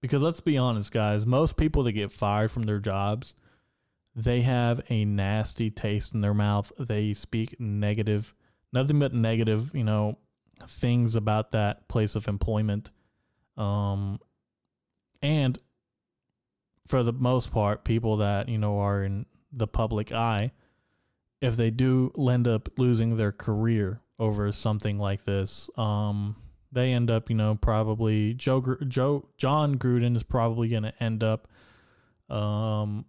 Because 0.00 0.22
let's 0.22 0.40
be 0.40 0.56
honest, 0.56 0.92
guys, 0.92 1.26
most 1.26 1.56
people 1.56 1.82
that 1.82 1.92
get 1.92 2.12
fired 2.12 2.50
from 2.50 2.64
their 2.64 2.78
jobs, 2.78 3.34
they 4.14 4.42
have 4.42 4.80
a 4.88 5.04
nasty 5.04 5.70
taste 5.70 6.14
in 6.14 6.20
their 6.20 6.34
mouth. 6.34 6.72
They 6.78 7.14
speak 7.14 7.58
negative, 7.60 8.34
nothing 8.72 8.98
but 8.98 9.12
negative, 9.12 9.70
you 9.74 9.84
know, 9.84 10.18
things 10.66 11.14
about 11.16 11.50
that 11.52 11.88
place 11.88 12.14
of 12.14 12.28
employment. 12.28 12.90
Um, 13.56 14.20
and 15.20 15.58
for 16.86 17.02
the 17.02 17.12
most 17.12 17.50
part, 17.50 17.84
people 17.84 18.16
that, 18.18 18.48
you 18.48 18.58
know, 18.58 18.78
are 18.78 19.02
in 19.02 19.26
the 19.52 19.66
public 19.66 20.12
eye, 20.12 20.52
if 21.40 21.56
they 21.56 21.70
do 21.70 22.12
end 22.30 22.48
up 22.48 22.68
losing 22.78 23.16
their 23.16 23.32
career 23.32 24.00
over 24.18 24.50
something 24.52 24.98
like 24.98 25.24
this, 25.24 25.70
um, 25.76 26.36
they 26.72 26.92
end 26.92 27.10
up, 27.10 27.30
you 27.30 27.36
know, 27.36 27.54
probably 27.54 28.34
Joe 28.34 28.76
Joe 28.86 29.28
Jon 29.38 29.76
Gruden 29.76 30.16
is 30.16 30.22
probably 30.22 30.68
going 30.68 30.82
to 30.82 31.02
end 31.02 31.22
up 31.22 31.48
um, 32.28 33.04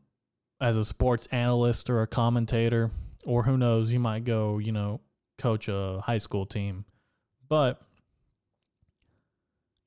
as 0.62 0.78
a 0.78 0.86
sports 0.86 1.28
analyst 1.32 1.90
or 1.90 2.02
a 2.02 2.08
commentator, 2.08 2.92
or 3.26 3.44
who 3.44 3.58
knows, 3.58 3.90
he 3.90 3.98
might 3.98 4.24
go, 4.24 4.60
you 4.60 4.72
know, 4.72 5.02
coach 5.38 5.68
a 5.68 6.02
high 6.06 6.18
school 6.20 6.46
team. 6.46 6.86
But 7.48 7.82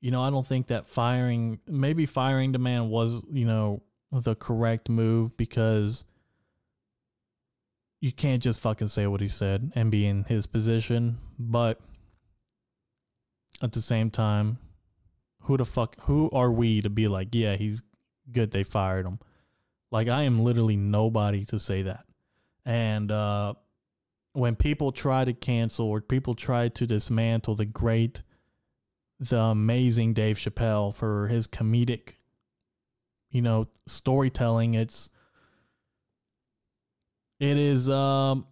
you 0.00 0.10
know, 0.10 0.20
I 0.20 0.30
don't 0.30 0.46
think 0.46 0.66
that 0.66 0.88
firing, 0.88 1.60
maybe 1.66 2.06
firing 2.06 2.50
the 2.50 2.58
man 2.58 2.90
was, 2.90 3.22
you 3.32 3.44
know, 3.44 3.82
the 4.10 4.34
correct 4.34 4.88
move 4.88 5.36
because 5.36 6.04
you 8.02 8.10
can't 8.10 8.42
just 8.42 8.58
fucking 8.58 8.88
say 8.88 9.06
what 9.06 9.20
he 9.20 9.28
said 9.28 9.70
and 9.76 9.88
be 9.88 10.04
in 10.04 10.24
his 10.24 10.44
position. 10.46 11.18
But 11.38 11.80
at 13.62 13.72
the 13.72 13.80
same 13.80 14.10
time, 14.10 14.58
who 15.42 15.56
the 15.56 15.64
fuck, 15.64 15.94
who 16.02 16.28
are 16.32 16.50
we 16.50 16.82
to 16.82 16.90
be 16.90 17.06
like, 17.06 17.28
yeah, 17.30 17.54
he's 17.54 17.80
good, 18.30 18.50
they 18.50 18.64
fired 18.64 19.06
him? 19.06 19.20
Like, 19.92 20.08
I 20.08 20.22
am 20.22 20.40
literally 20.40 20.76
nobody 20.76 21.44
to 21.46 21.60
say 21.60 21.82
that. 21.82 22.04
And, 22.64 23.12
uh, 23.12 23.54
when 24.32 24.56
people 24.56 24.90
try 24.90 25.24
to 25.24 25.32
cancel 25.32 25.86
or 25.86 26.00
people 26.00 26.34
try 26.34 26.68
to 26.70 26.86
dismantle 26.86 27.54
the 27.54 27.66
great 27.66 28.22
the 29.20 29.38
amazing 29.38 30.14
Dave 30.14 30.36
Chappelle 30.36 30.92
for 30.92 31.28
his 31.28 31.46
comedic, 31.46 32.14
you 33.30 33.40
know, 33.40 33.68
storytelling. 33.86 34.74
It's 34.74 35.10
it 37.42 37.58
is 37.58 37.90
um 37.90 38.46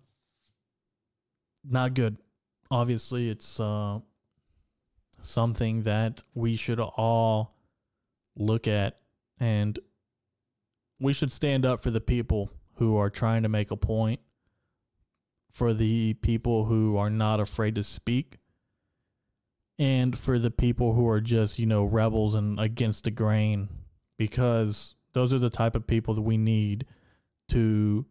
not 1.64 1.94
good. 1.94 2.16
Obviously, 2.72 3.30
it's 3.30 3.60
uh 3.60 4.00
something 5.20 5.82
that 5.82 6.24
we 6.34 6.56
should 6.56 6.80
all 6.80 7.54
look 8.36 8.66
at 8.66 8.98
and 9.38 9.78
we 10.98 11.12
should 11.12 11.30
stand 11.30 11.64
up 11.64 11.80
for 11.80 11.90
the 11.90 12.00
people 12.00 12.50
who 12.76 12.96
are 12.96 13.10
trying 13.10 13.42
to 13.44 13.48
make 13.48 13.70
a 13.70 13.76
point 13.76 14.18
for 15.52 15.72
the 15.72 16.14
people 16.14 16.64
who 16.64 16.96
are 16.96 17.10
not 17.10 17.38
afraid 17.38 17.76
to 17.76 17.84
speak 17.84 18.38
and 19.78 20.18
for 20.18 20.38
the 20.38 20.50
people 20.50 20.94
who 20.94 21.06
are 21.08 21.20
just, 21.20 21.58
you 21.58 21.66
know, 21.66 21.84
rebels 21.84 22.34
and 22.34 22.58
against 22.58 23.04
the 23.04 23.10
grain 23.10 23.68
because 24.16 24.94
those 25.12 25.32
are 25.32 25.38
the 25.38 25.50
type 25.50 25.74
of 25.74 25.86
people 25.86 26.14
that 26.14 26.22
we 26.22 26.38
need 26.38 26.86
to 27.48 28.06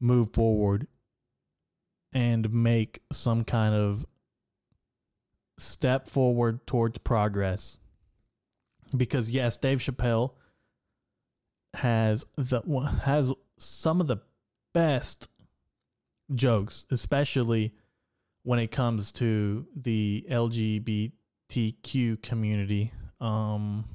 move 0.00 0.32
forward 0.32 0.86
and 2.12 2.52
make 2.52 3.00
some 3.12 3.44
kind 3.44 3.74
of 3.74 4.06
step 5.58 6.08
forward 6.08 6.66
towards 6.66 6.98
progress. 6.98 7.78
Because 8.96 9.30
yes, 9.30 9.56
Dave 9.56 9.80
Chappelle 9.80 10.32
has 11.74 12.24
the 12.36 12.62
has 13.04 13.30
some 13.58 14.00
of 14.00 14.06
the 14.06 14.18
best 14.72 15.28
jokes, 16.34 16.86
especially 16.90 17.74
when 18.42 18.58
it 18.58 18.70
comes 18.70 19.12
to 19.12 19.66
the 19.74 20.24
LGBTQ 20.30 22.22
community. 22.22 22.92
Um, 23.20 23.86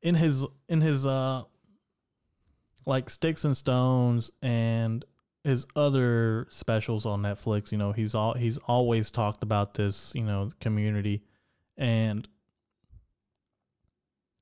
in 0.00 0.14
his 0.14 0.46
in 0.68 0.80
his 0.80 1.04
uh 1.06 1.42
like 2.86 3.10
Sticks 3.10 3.44
and 3.44 3.56
Stones 3.56 4.30
and 4.42 5.04
his 5.42 5.66
other 5.76 6.46
specials 6.50 7.04
on 7.04 7.22
Netflix, 7.22 7.70
you 7.70 7.78
know, 7.78 7.92
he's 7.92 8.14
all 8.14 8.34
he's 8.34 8.58
always 8.58 9.10
talked 9.10 9.42
about 9.42 9.74
this, 9.74 10.12
you 10.14 10.24
know, 10.24 10.50
community. 10.60 11.22
And 11.76 12.26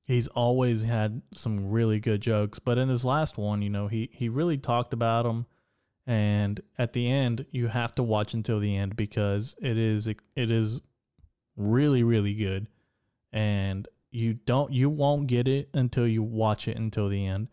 he's 0.03 0.27
always 0.29 0.83
had 0.83 1.21
some 1.33 1.69
really 1.71 1.99
good 1.99 2.21
jokes, 2.21 2.59
but 2.59 2.77
in 2.77 2.89
his 2.89 3.03
last 3.03 3.37
one, 3.37 3.61
you 3.61 3.69
know, 3.69 3.87
he 3.87 4.09
he 4.13 4.29
really 4.29 4.57
talked 4.57 4.93
about 4.93 5.23
them 5.23 5.45
and 6.05 6.61
at 6.77 6.91
the 6.93 7.09
end 7.09 7.45
you 7.51 7.67
have 7.67 7.93
to 7.93 8.03
watch 8.03 8.33
until 8.33 8.59
the 8.59 8.75
end 8.75 8.95
because 8.95 9.55
it 9.61 9.77
is 9.77 10.07
it 10.07 10.19
is 10.35 10.81
really 11.57 12.03
really 12.03 12.33
good. 12.33 12.67
And 13.31 13.87
you 14.11 14.35
don't 14.35 14.71
you 14.71 14.89
won't 14.89 15.27
get 15.27 15.47
it 15.47 15.69
until 15.73 16.07
you 16.07 16.23
watch 16.23 16.67
it 16.67 16.77
until 16.77 17.09
the 17.09 17.25
end 17.25 17.47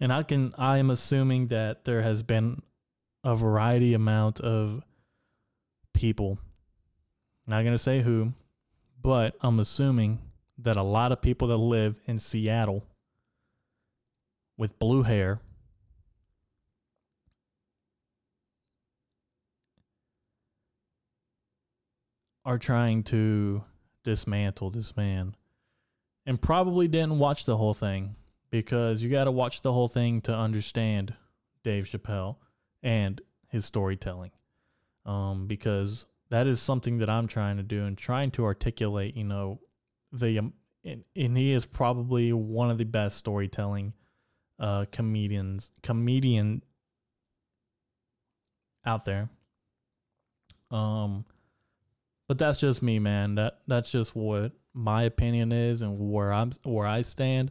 and 0.00 0.12
i 0.12 0.22
can 0.22 0.54
i 0.58 0.78
am 0.78 0.90
assuming 0.90 1.48
that 1.48 1.84
there 1.84 2.02
has 2.02 2.22
been 2.22 2.60
a 3.24 3.34
variety 3.34 3.94
amount 3.94 4.40
of 4.40 4.82
people 5.92 6.38
not 7.46 7.62
going 7.62 7.74
to 7.74 7.78
say 7.78 8.02
who 8.02 8.32
but 9.00 9.36
i'm 9.40 9.60
assuming 9.60 10.18
that 10.58 10.76
a 10.76 10.82
lot 10.82 11.12
of 11.12 11.20
people 11.20 11.48
that 11.48 11.56
live 11.56 12.00
in 12.06 12.18
seattle 12.18 12.84
with 14.56 14.78
blue 14.78 15.02
hair 15.02 15.40
are 22.44 22.58
trying 22.58 23.02
to 23.02 23.62
dismantle 24.04 24.70
this 24.70 24.96
man 24.96 25.34
and 26.26 26.40
probably 26.40 26.88
didn't 26.88 27.18
watch 27.18 27.44
the 27.44 27.56
whole 27.56 27.74
thing 27.74 28.16
because 28.52 29.02
you 29.02 29.08
got 29.08 29.24
to 29.24 29.32
watch 29.32 29.62
the 29.62 29.72
whole 29.72 29.88
thing 29.88 30.20
to 30.20 30.32
understand 30.32 31.14
Dave 31.64 31.86
Chappelle 31.86 32.36
and 32.82 33.20
his 33.48 33.64
storytelling. 33.64 34.30
Um, 35.04 35.48
because 35.48 36.06
that 36.30 36.46
is 36.46 36.60
something 36.60 36.98
that 36.98 37.10
I'm 37.10 37.26
trying 37.26 37.56
to 37.56 37.64
do 37.64 37.84
and 37.84 37.98
trying 37.98 38.30
to 38.32 38.44
articulate, 38.44 39.16
you 39.16 39.24
know, 39.24 39.58
the, 40.12 40.38
um, 40.38 40.52
and, 40.84 41.02
and 41.16 41.36
he 41.36 41.52
is 41.52 41.64
probably 41.64 42.32
one 42.32 42.70
of 42.70 42.78
the 42.78 42.84
best 42.84 43.16
storytelling 43.16 43.94
uh, 44.60 44.84
comedians, 44.92 45.70
comedian 45.82 46.62
out 48.84 49.06
there. 49.06 49.30
Um, 50.70 51.24
but 52.28 52.38
that's 52.38 52.58
just 52.58 52.82
me, 52.82 52.98
man. 52.98 53.34
That 53.36 53.58
that's 53.66 53.90
just 53.90 54.14
what 54.16 54.52
my 54.72 55.02
opinion 55.02 55.52
is 55.52 55.82
and 55.82 55.98
where 55.98 56.32
I'm 56.32 56.52
where 56.62 56.86
I 56.86 57.02
stand. 57.02 57.50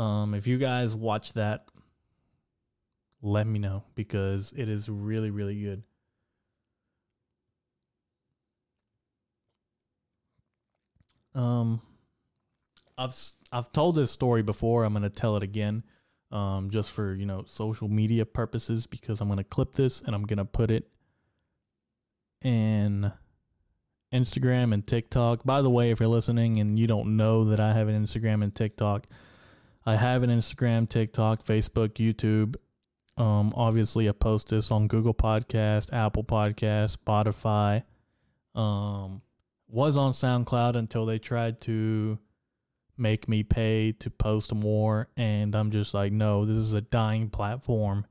Um, 0.00 0.32
if 0.32 0.46
you 0.46 0.56
guys 0.56 0.94
watch 0.94 1.34
that, 1.34 1.66
let 3.20 3.46
me 3.46 3.58
know 3.58 3.84
because 3.94 4.54
it 4.56 4.66
is 4.66 4.88
really 4.88 5.30
really 5.30 5.60
good. 5.60 5.82
Um, 11.34 11.82
I've 12.96 13.14
I've 13.52 13.72
told 13.72 13.94
this 13.94 14.10
story 14.10 14.40
before. 14.40 14.84
I'm 14.84 14.94
gonna 14.94 15.10
tell 15.10 15.36
it 15.36 15.42
again, 15.42 15.82
um, 16.32 16.70
just 16.70 16.90
for 16.90 17.12
you 17.12 17.26
know 17.26 17.44
social 17.46 17.88
media 17.88 18.24
purposes 18.24 18.86
because 18.86 19.20
I'm 19.20 19.28
gonna 19.28 19.44
clip 19.44 19.72
this 19.74 20.00
and 20.00 20.14
I'm 20.14 20.22
gonna 20.22 20.46
put 20.46 20.70
it 20.70 20.88
in 22.40 23.12
Instagram 24.14 24.72
and 24.72 24.86
TikTok. 24.86 25.44
By 25.44 25.60
the 25.60 25.68
way, 25.68 25.90
if 25.90 26.00
you're 26.00 26.08
listening 26.08 26.58
and 26.58 26.78
you 26.78 26.86
don't 26.86 27.18
know 27.18 27.44
that 27.44 27.60
I 27.60 27.74
have 27.74 27.88
an 27.88 28.02
Instagram 28.02 28.42
and 28.42 28.54
TikTok, 28.54 29.06
I 29.86 29.96
have 29.96 30.22
an 30.22 30.30
Instagram, 30.30 30.88
TikTok, 30.88 31.44
Facebook, 31.44 31.94
YouTube. 31.94 32.56
Um, 33.16 33.52
obviously, 33.56 34.08
I 34.08 34.12
post 34.12 34.48
this 34.48 34.70
on 34.70 34.88
Google 34.88 35.14
Podcast, 35.14 35.92
Apple 35.92 36.24
Podcast, 36.24 36.96
Spotify. 36.98 37.82
Um, 38.54 39.22
was 39.68 39.96
on 39.96 40.12
SoundCloud 40.12 40.76
until 40.76 41.06
they 41.06 41.18
tried 41.18 41.60
to 41.62 42.18
make 42.96 43.28
me 43.28 43.42
pay 43.42 43.92
to 43.92 44.10
post 44.10 44.54
more, 44.54 45.08
and 45.16 45.54
I'm 45.54 45.70
just 45.70 45.94
like, 45.94 46.12
no, 46.12 46.44
this 46.44 46.56
is 46.56 46.72
a 46.72 46.80
dying 46.80 47.30
platform. 47.30 48.06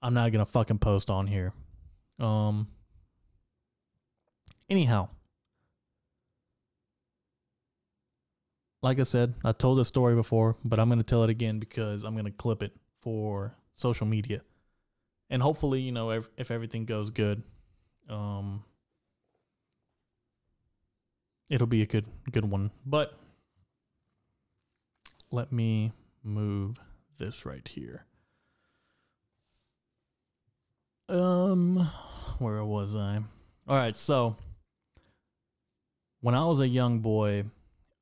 I'm 0.00 0.14
not 0.14 0.32
gonna 0.32 0.46
fucking 0.46 0.78
post 0.78 1.10
on 1.10 1.26
here. 1.26 1.52
Um. 2.18 2.68
Anyhow, 4.68 5.08
like 8.82 9.00
I 9.00 9.04
said, 9.04 9.34
I 9.44 9.52
told 9.52 9.78
this 9.78 9.88
story 9.88 10.14
before, 10.14 10.56
but 10.64 10.78
I'm 10.78 10.88
going 10.88 10.98
to 10.98 11.04
tell 11.04 11.24
it 11.24 11.30
again 11.30 11.58
because 11.58 12.04
I'm 12.04 12.14
going 12.14 12.26
to 12.26 12.30
clip 12.30 12.62
it 12.62 12.72
for 13.00 13.54
social 13.76 14.06
media. 14.06 14.42
And 15.30 15.42
hopefully, 15.42 15.80
you 15.80 15.92
know, 15.92 16.10
if, 16.10 16.28
if 16.36 16.50
everything 16.50 16.84
goes 16.84 17.10
good, 17.10 17.42
um, 18.08 18.64
it'll 21.50 21.66
be 21.66 21.82
a 21.82 21.86
good 21.86 22.06
good 22.30 22.44
one. 22.44 22.70
But 22.84 23.18
let 25.30 25.52
me 25.52 25.92
move 26.22 26.78
this 27.18 27.44
right 27.44 27.66
here. 27.66 28.04
Um, 31.08 31.90
where 32.38 32.64
was 32.64 32.94
I? 32.94 33.20
All 33.68 33.76
right, 33.76 33.96
so 33.96 34.36
when 36.20 36.34
I 36.34 36.44
was 36.46 36.60
a 36.60 36.68
young 36.68 37.00
boy, 37.00 37.44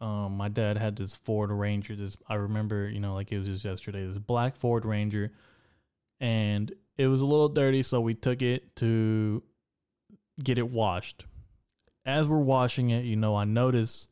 um, 0.05 0.36
my 0.36 0.50
dad 0.50 0.76
had 0.76 0.96
this 0.96 1.14
Ford 1.14 1.50
Ranger. 1.50 1.96
This 1.96 2.14
I 2.28 2.34
remember, 2.34 2.86
you 2.90 3.00
know, 3.00 3.14
like 3.14 3.32
it 3.32 3.38
was 3.38 3.46
just 3.46 3.64
yesterday. 3.64 4.07
This 4.07 4.18
black 4.18 4.55
Ford 4.55 4.84
Ranger, 4.84 5.32
and 6.20 6.70
it 6.98 7.07
was 7.07 7.22
a 7.22 7.26
little 7.26 7.48
dirty, 7.48 7.82
so 7.82 8.02
we 8.02 8.12
took 8.12 8.42
it 8.42 8.76
to 8.76 9.42
get 10.42 10.59
it 10.59 10.68
washed. 10.68 11.24
As 12.05 12.28
we're 12.28 12.36
washing 12.36 12.90
it, 12.90 13.07
you 13.07 13.16
know, 13.16 13.34
I 13.34 13.44
notice 13.44 14.09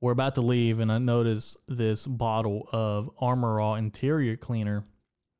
we're 0.00 0.12
about 0.12 0.36
to 0.36 0.42
leave, 0.42 0.78
and 0.78 0.92
I 0.92 0.98
notice 0.98 1.56
this 1.66 2.06
bottle 2.06 2.68
of 2.70 3.10
Armor 3.18 3.58
All 3.58 3.74
interior 3.74 4.36
cleaner 4.36 4.84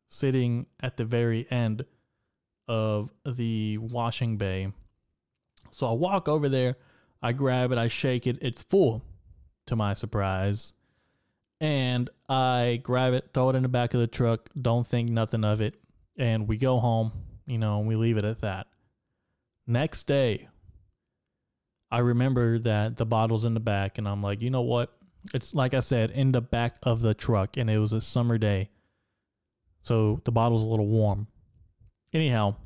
sitting 0.08 0.66
at 0.80 0.96
the 0.96 1.04
very 1.04 1.46
end 1.48 1.84
of 2.66 3.12
the 3.24 3.78
washing 3.78 4.36
bay. 4.36 4.72
So 5.70 5.88
I 5.88 5.92
walk 5.92 6.26
over 6.26 6.48
there, 6.48 6.74
I 7.22 7.30
grab 7.30 7.70
it, 7.70 7.78
I 7.78 7.86
shake 7.86 8.26
it, 8.26 8.38
it's 8.40 8.64
full 8.64 9.04
to 9.66 9.76
my 9.76 9.94
surprise. 9.94 10.72
And 11.60 12.10
I 12.28 12.80
grab 12.82 13.14
it, 13.14 13.30
throw 13.32 13.50
it 13.50 13.56
in 13.56 13.62
the 13.62 13.68
back 13.68 13.94
of 13.94 14.00
the 14.00 14.06
truck, 14.06 14.50
don't 14.60 14.86
think 14.86 15.10
nothing 15.10 15.44
of 15.44 15.60
it, 15.60 15.74
and 16.18 16.46
we 16.46 16.58
go 16.58 16.78
home, 16.78 17.12
you 17.46 17.58
know, 17.58 17.78
and 17.78 17.88
we 17.88 17.94
leave 17.94 18.18
it 18.18 18.24
at 18.24 18.42
that. 18.42 18.66
Next 19.66 20.06
day, 20.06 20.48
I 21.90 21.98
remember 21.98 22.58
that 22.58 22.96
the 22.96 23.06
bottle's 23.06 23.44
in 23.44 23.54
the 23.54 23.60
back, 23.60 23.96
and 23.96 24.06
I'm 24.06 24.22
like, 24.22 24.42
you 24.42 24.50
know 24.50 24.62
what? 24.62 24.92
It's 25.32 25.54
like 25.54 25.72
I 25.72 25.80
said, 25.80 26.10
in 26.10 26.32
the 26.32 26.40
back 26.40 26.76
of 26.82 27.00
the 27.00 27.14
truck, 27.14 27.56
and 27.56 27.70
it 27.70 27.78
was 27.78 27.92
a 27.92 28.00
summer 28.00 28.38
day. 28.38 28.70
So 29.82 30.20
the 30.24 30.32
bottle's 30.32 30.62
a 30.62 30.66
little 30.66 30.86
warm. 30.86 31.26
Anyhow, 32.12 32.56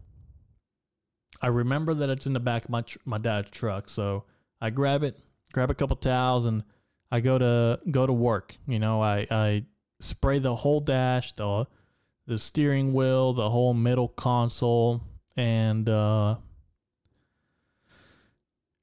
I 1.40 1.48
remember 1.48 1.94
that 1.94 2.11
it's 2.11 2.26
in 2.26 2.32
the 2.32 2.40
back 2.40 2.64
of 2.64 2.70
my, 2.70 2.82
tr- 2.82 2.98
my 3.05 3.18
dad's 3.18 3.51
truck. 3.51 3.88
So 3.88 4.24
I 4.61 4.70
grab 4.70 5.03
it, 5.03 5.18
grab 5.53 5.70
a 5.70 5.74
couple 5.74 5.96
towels, 5.96 6.44
and 6.44 6.64
I 7.11 7.20
go 7.20 7.38
to 7.38 7.80
go 7.90 8.06
to 8.06 8.12
work. 8.12 8.56
You 8.66 8.78
know, 8.78 9.02
I, 9.02 9.26
I 9.30 9.64
spray 10.00 10.38
the 10.38 10.54
whole 10.54 10.80
dash, 10.80 11.32
the 11.32 11.66
the 12.26 12.38
steering 12.38 12.92
wheel, 12.92 13.32
the 13.32 13.50
whole 13.50 13.74
middle 13.74 14.08
console, 14.08 15.02
and 15.36 15.88
uh, 15.88 16.36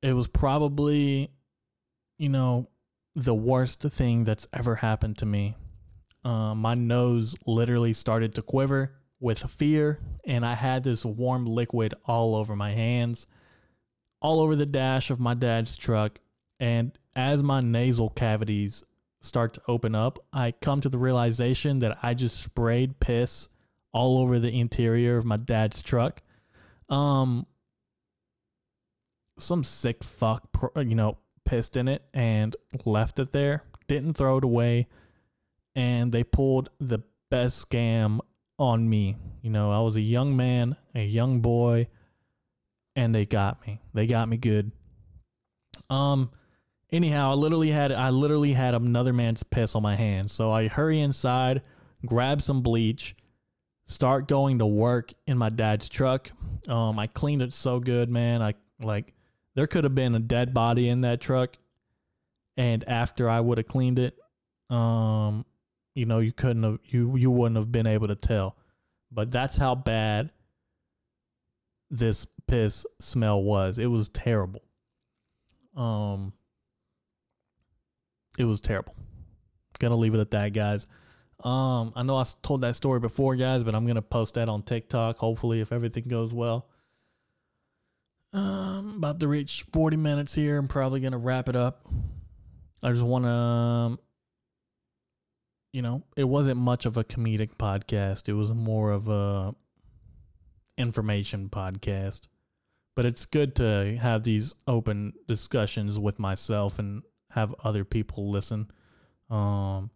it 0.02 0.14
was 0.14 0.28
probably, 0.28 1.32
you 2.18 2.30
know, 2.30 2.68
the 3.16 3.34
worst 3.34 3.82
thing 3.82 4.26
that's 4.26 4.48
ever 4.52 4.76
happened 4.76 5.18
to 5.20 5.26
me. 5.26 5.56
Uh, 6.24 6.54
my 6.54 6.76
nose 6.76 7.36
literally 7.46 7.94
started 7.94 8.36
to 8.36 8.42
quiver 8.42 8.94
with 9.20 9.50
fear, 9.50 10.00
and 10.26 10.46
I 10.46 10.56
had 10.56 10.84
this 10.84 11.06
warm 11.06 11.46
liquid 11.46 11.94
all 12.06 12.36
over 12.36 12.56
my 12.56 12.74
hands, 12.74 13.26
all 14.22 14.42
over 14.42 14.56
the 14.56 14.66
dash 14.66 15.10
of 15.10 15.20
my 15.20 15.34
dad's 15.34 15.78
truck. 15.78 16.20
And 16.60 16.98
as 17.18 17.42
my 17.42 17.60
nasal 17.60 18.12
cavities 18.12 18.86
start 19.22 19.56
to 19.56 19.62
open 19.68 19.96
up, 19.96 20.20
I 20.32 20.52
come 20.52 20.80
to 20.82 20.88
the 20.88 21.00
realization 21.00 21.80
that 21.80 21.98
I 22.04 22.14
just 22.14 22.40
sprayed 22.42 23.00
piss 23.00 23.50
all 23.92 24.20
over 24.20 24.38
the 24.38 24.58
interior 24.58 25.18
of 25.18 25.26
my 25.26 25.38
dad's 25.38 25.82
truck. 25.82 26.22
Um, 26.90 27.48
some 29.40 29.64
sick 29.64 30.04
fuck, 30.04 30.44
you 30.76 30.94
know, 30.94 31.18
pissed 31.44 31.76
in 31.76 31.88
it 31.88 32.04
and 32.14 32.56
left 32.86 33.18
it 33.18 33.32
there. 33.32 33.64
Didn't 33.88 34.14
throw 34.14 34.38
it 34.38 34.44
away, 34.44 34.88
and 35.76 36.12
they 36.12 36.24
pulled 36.24 36.70
the 36.80 37.00
best 37.32 37.68
scam 37.68 38.20
on 38.60 38.88
me. 38.88 39.18
You 39.42 39.50
know, 39.50 39.72
I 39.72 39.80
was 39.80 39.96
a 39.96 40.02
young 40.02 40.36
man, 40.36 40.76
a 40.94 41.04
young 41.04 41.40
boy, 41.42 41.88
and 42.96 43.16
they 43.16 43.26
got 43.26 43.66
me. 43.66 43.82
They 43.96 44.06
got 44.06 44.30
me 44.30 44.38
good. 44.38 44.72
Um 45.90 46.30
anyhow, 46.92 47.32
I 47.32 47.34
literally 47.36 47.72
had 47.72 47.92
I 47.92 48.10
literally 48.10 48.54
had 48.54 48.74
another 48.74 49.14
man's 49.14 49.44
piss 49.44 49.76
on 49.76 49.84
my 49.84 49.96
hands. 49.96 50.32
So 50.32 50.52
I 50.52 50.68
hurry 50.68 51.00
inside, 51.02 51.62
grab 52.06 52.42
some 52.42 52.62
bleach, 52.62 53.16
start 53.86 54.28
going 54.28 54.60
to 54.60 54.66
work 54.66 55.14
in 55.26 55.38
my 55.38 55.50
dad's 55.50 55.90
truck. 55.90 56.32
Um 56.68 57.00
I 57.00 57.08
cleaned 57.08 57.42
it 57.42 57.54
so 57.54 57.80
good, 57.80 58.10
man. 58.10 58.42
I 58.42 58.54
like 58.82 59.14
there 59.56 59.68
could 59.68 59.84
have 59.84 59.96
been 59.96 60.16
a 60.16 60.20
dead 60.20 60.54
body 60.54 60.90
in 60.90 61.02
that 61.02 61.20
truck 61.20 61.58
and 62.56 62.88
after 62.88 63.30
I 63.30 63.40
would 63.40 63.58
have 63.58 63.68
cleaned 63.68 64.00
it, 64.00 64.18
um 64.70 65.46
you 65.96 66.06
know, 66.06 66.20
you 66.20 66.32
couldn't 66.32 66.64
have 66.64 66.80
you 66.86 67.16
you 67.18 67.32
wouldn't 67.32 67.58
have 67.58 67.72
been 67.72 67.88
able 67.88 68.08
to 68.08 68.16
tell. 68.16 68.56
But 69.12 69.32
that's 69.32 69.58
how 69.58 69.74
bad 69.74 70.32
this 71.90 72.28
piss 72.48 72.86
smell 73.00 73.42
was. 73.42 73.78
It 73.80 73.88
was 73.88 74.10
terrible. 74.10 74.64
Um 75.76 76.34
it 78.38 78.46
was 78.46 78.60
terrible. 78.60 78.96
Gonna 79.80 79.96
leave 79.96 80.14
it 80.14 80.20
at 80.20 80.32
that, 80.32 80.54
guys. 80.54 80.86
Um, 81.44 81.94
I 81.96 82.04
know 82.04 82.18
I 82.18 82.26
told 82.42 82.62
that 82.62 82.76
story 82.76 83.00
before, 83.00 83.36
guys, 83.36 83.64
but 83.64 83.76
I'm 83.76 83.86
gonna 83.86 84.02
post 84.02 84.36
that 84.36 84.50
on 84.50 84.64
TikTok. 84.64 85.18
Hopefully, 85.18 85.62
if 85.62 85.72
everything 85.72 86.06
goes 86.08 86.34
well. 86.34 86.68
Um, 88.34 88.96
about 88.98 89.20
to 89.20 89.28
reach 89.28 89.66
40 89.72 89.98
minutes 89.98 90.34
here. 90.34 90.58
I'm 90.58 90.68
probably 90.68 91.00
gonna 91.00 91.18
wrap 91.18 91.50
it 91.50 91.56
up. 91.56 91.88
I 92.82 92.92
just 92.92 93.04
want 93.04 93.26
to 93.26 93.30
um, 93.30 94.00
you 95.74 95.82
know, 95.82 96.04
it 96.16 96.24
wasn't 96.24 96.60
much 96.60 96.86
of 96.86 96.98
a 96.98 97.04
comedic 97.04 97.56
podcast. 97.56 98.28
It 98.30 98.34
was 98.34 98.52
more 98.52 98.92
of 98.92 99.08
a 99.08 99.54
information 100.78 101.50
podcast. 101.50 102.22
But 102.96 103.06
it's 103.06 103.26
good 103.28 103.56
to 103.58 103.96
have 104.02 104.24
these 104.24 104.56
open 104.66 105.14
discussions 105.28 106.00
with 106.00 106.18
myself 106.18 106.80
and 106.80 107.04
have 107.30 107.54
other 107.64 107.84
people 107.84 108.32
listen. 108.32 108.72
Um 109.30 109.92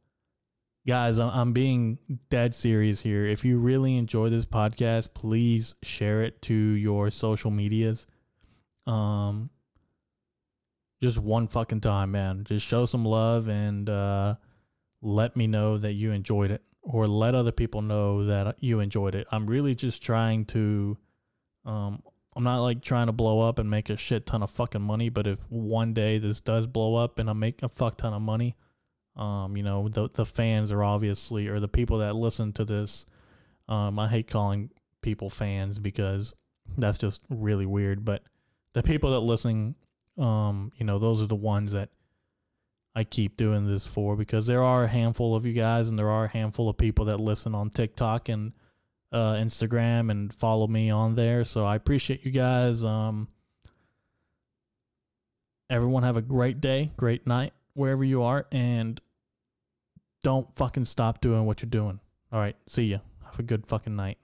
guys, 0.86 1.20
I'm 1.20 1.54
being 1.54 1.98
dead 2.30 2.56
serious 2.56 3.02
here. 3.02 3.26
If 3.26 3.46
you 3.46 3.58
really 3.58 3.98
enjoy 3.98 4.30
this 4.30 4.46
podcast, 4.46 5.14
please 5.14 5.76
share 5.84 6.24
it 6.24 6.42
to 6.44 6.54
your 6.54 7.12
social 7.12 7.52
medias. 7.52 8.08
Um 8.86 9.50
just 11.02 11.18
one 11.18 11.48
fucking 11.48 11.82
time, 11.82 12.12
man. 12.12 12.44
Just 12.44 12.66
show 12.66 12.86
some 12.86 13.06
love 13.06 13.48
and 13.48 13.90
uh 13.90 14.36
let 15.02 15.36
me 15.36 15.48
know 15.48 15.78
that 15.78 15.94
you 15.94 16.12
enjoyed 16.12 16.52
it 16.52 16.62
or 16.84 17.08
let 17.08 17.36
other 17.36 17.52
people 17.52 17.82
know 17.82 18.26
that 18.26 18.56
you 18.60 18.80
enjoyed 18.80 19.16
it. 19.16 19.28
I'm 19.32 19.48
really 19.48 19.76
just 19.76 20.02
trying 20.04 20.46
to 20.46 20.98
um 21.66 22.04
I'm 22.36 22.44
not 22.44 22.62
like 22.62 22.82
trying 22.82 23.08
to 23.08 23.12
blow 23.12 23.42
up 23.42 23.60
and 23.60 23.70
make 23.70 23.90
a 23.90 23.98
shit 23.98 24.26
ton 24.26 24.42
of 24.42 24.52
fucking 24.52 24.82
money, 24.82 25.10
but 25.10 25.28
if 25.28 25.40
one 25.52 25.94
day 25.94 26.18
this 26.18 26.40
does 26.40 26.66
blow 26.66 26.96
up 26.96 27.20
and 27.20 27.30
I 27.30 27.34
make 27.34 27.62
a 27.62 27.70
fuck 27.70 27.98
ton 27.98 28.14
of 28.14 28.22
money, 28.22 28.56
um, 29.18 29.58
you 29.58 29.64
know, 29.64 29.90
the 29.90 30.10
the 30.14 30.26
fans 30.26 30.72
are 30.72 30.84
obviously 30.84 31.48
or 31.48 31.60
the 31.60 31.68
people 31.68 31.98
that 31.98 32.16
listen 32.16 32.54
to 32.54 32.64
this, 32.66 33.06
um, 33.68 34.00
I 34.00 34.08
hate 34.08 34.30
calling 34.30 34.70
people 35.02 35.30
fans 35.30 35.78
because 35.78 36.34
that's 36.78 36.98
just 36.98 37.22
really 37.30 37.66
weird, 37.66 38.06
but 38.06 38.24
the 38.74 38.84
people 38.84 39.12
that 39.12 39.20
listen, 39.20 39.76
um, 40.18 40.72
you 40.78 40.86
know, 40.86 41.00
those 41.00 41.22
are 41.22 41.28
the 41.28 41.36
ones 41.36 41.74
that 41.74 41.90
I 42.96 43.04
keep 43.04 43.38
doing 43.38 43.68
this 43.68 43.86
for 43.86 44.16
because 44.16 44.48
there 44.48 44.64
are 44.64 44.84
a 44.84 44.88
handful 44.88 45.36
of 45.36 45.46
you 45.46 45.54
guys 45.54 45.90
and 45.90 45.98
there 45.98 46.10
are 46.10 46.26
a 46.26 46.30
handful 46.30 46.70
of 46.70 46.78
people 46.78 47.06
that 47.06 47.20
listen 47.20 47.56
on 47.56 47.70
TikTok 47.70 48.30
and 48.30 48.54
uh, 49.12 49.34
Instagram 49.34 50.10
and 50.10 50.34
follow 50.34 50.68
me 50.68 50.90
on 50.90 51.16
there. 51.16 51.44
So 51.44 51.66
I 51.66 51.76
appreciate 51.76 52.26
you 52.26 52.32
guys. 52.32 52.84
Um, 52.84 53.28
everyone 55.70 56.04
have 56.04 56.18
a 56.18 56.22
great 56.22 56.62
day, 56.62 56.92
great 56.98 57.28
night, 57.28 57.54
wherever 57.74 58.04
you 58.04 58.24
are, 58.24 58.46
and 58.52 59.00
don't 60.24 60.48
fucking 60.56 60.86
stop 60.86 61.22
doing 61.22 61.46
what 61.46 61.62
you're 61.62 61.70
doing. 61.70 62.00
All 62.32 62.40
right, 62.40 62.56
see 62.68 62.84
ya. 62.84 63.00
Have 63.26 63.40
a 63.40 63.44
good 63.44 63.66
fucking 63.66 63.96
night. 63.96 64.18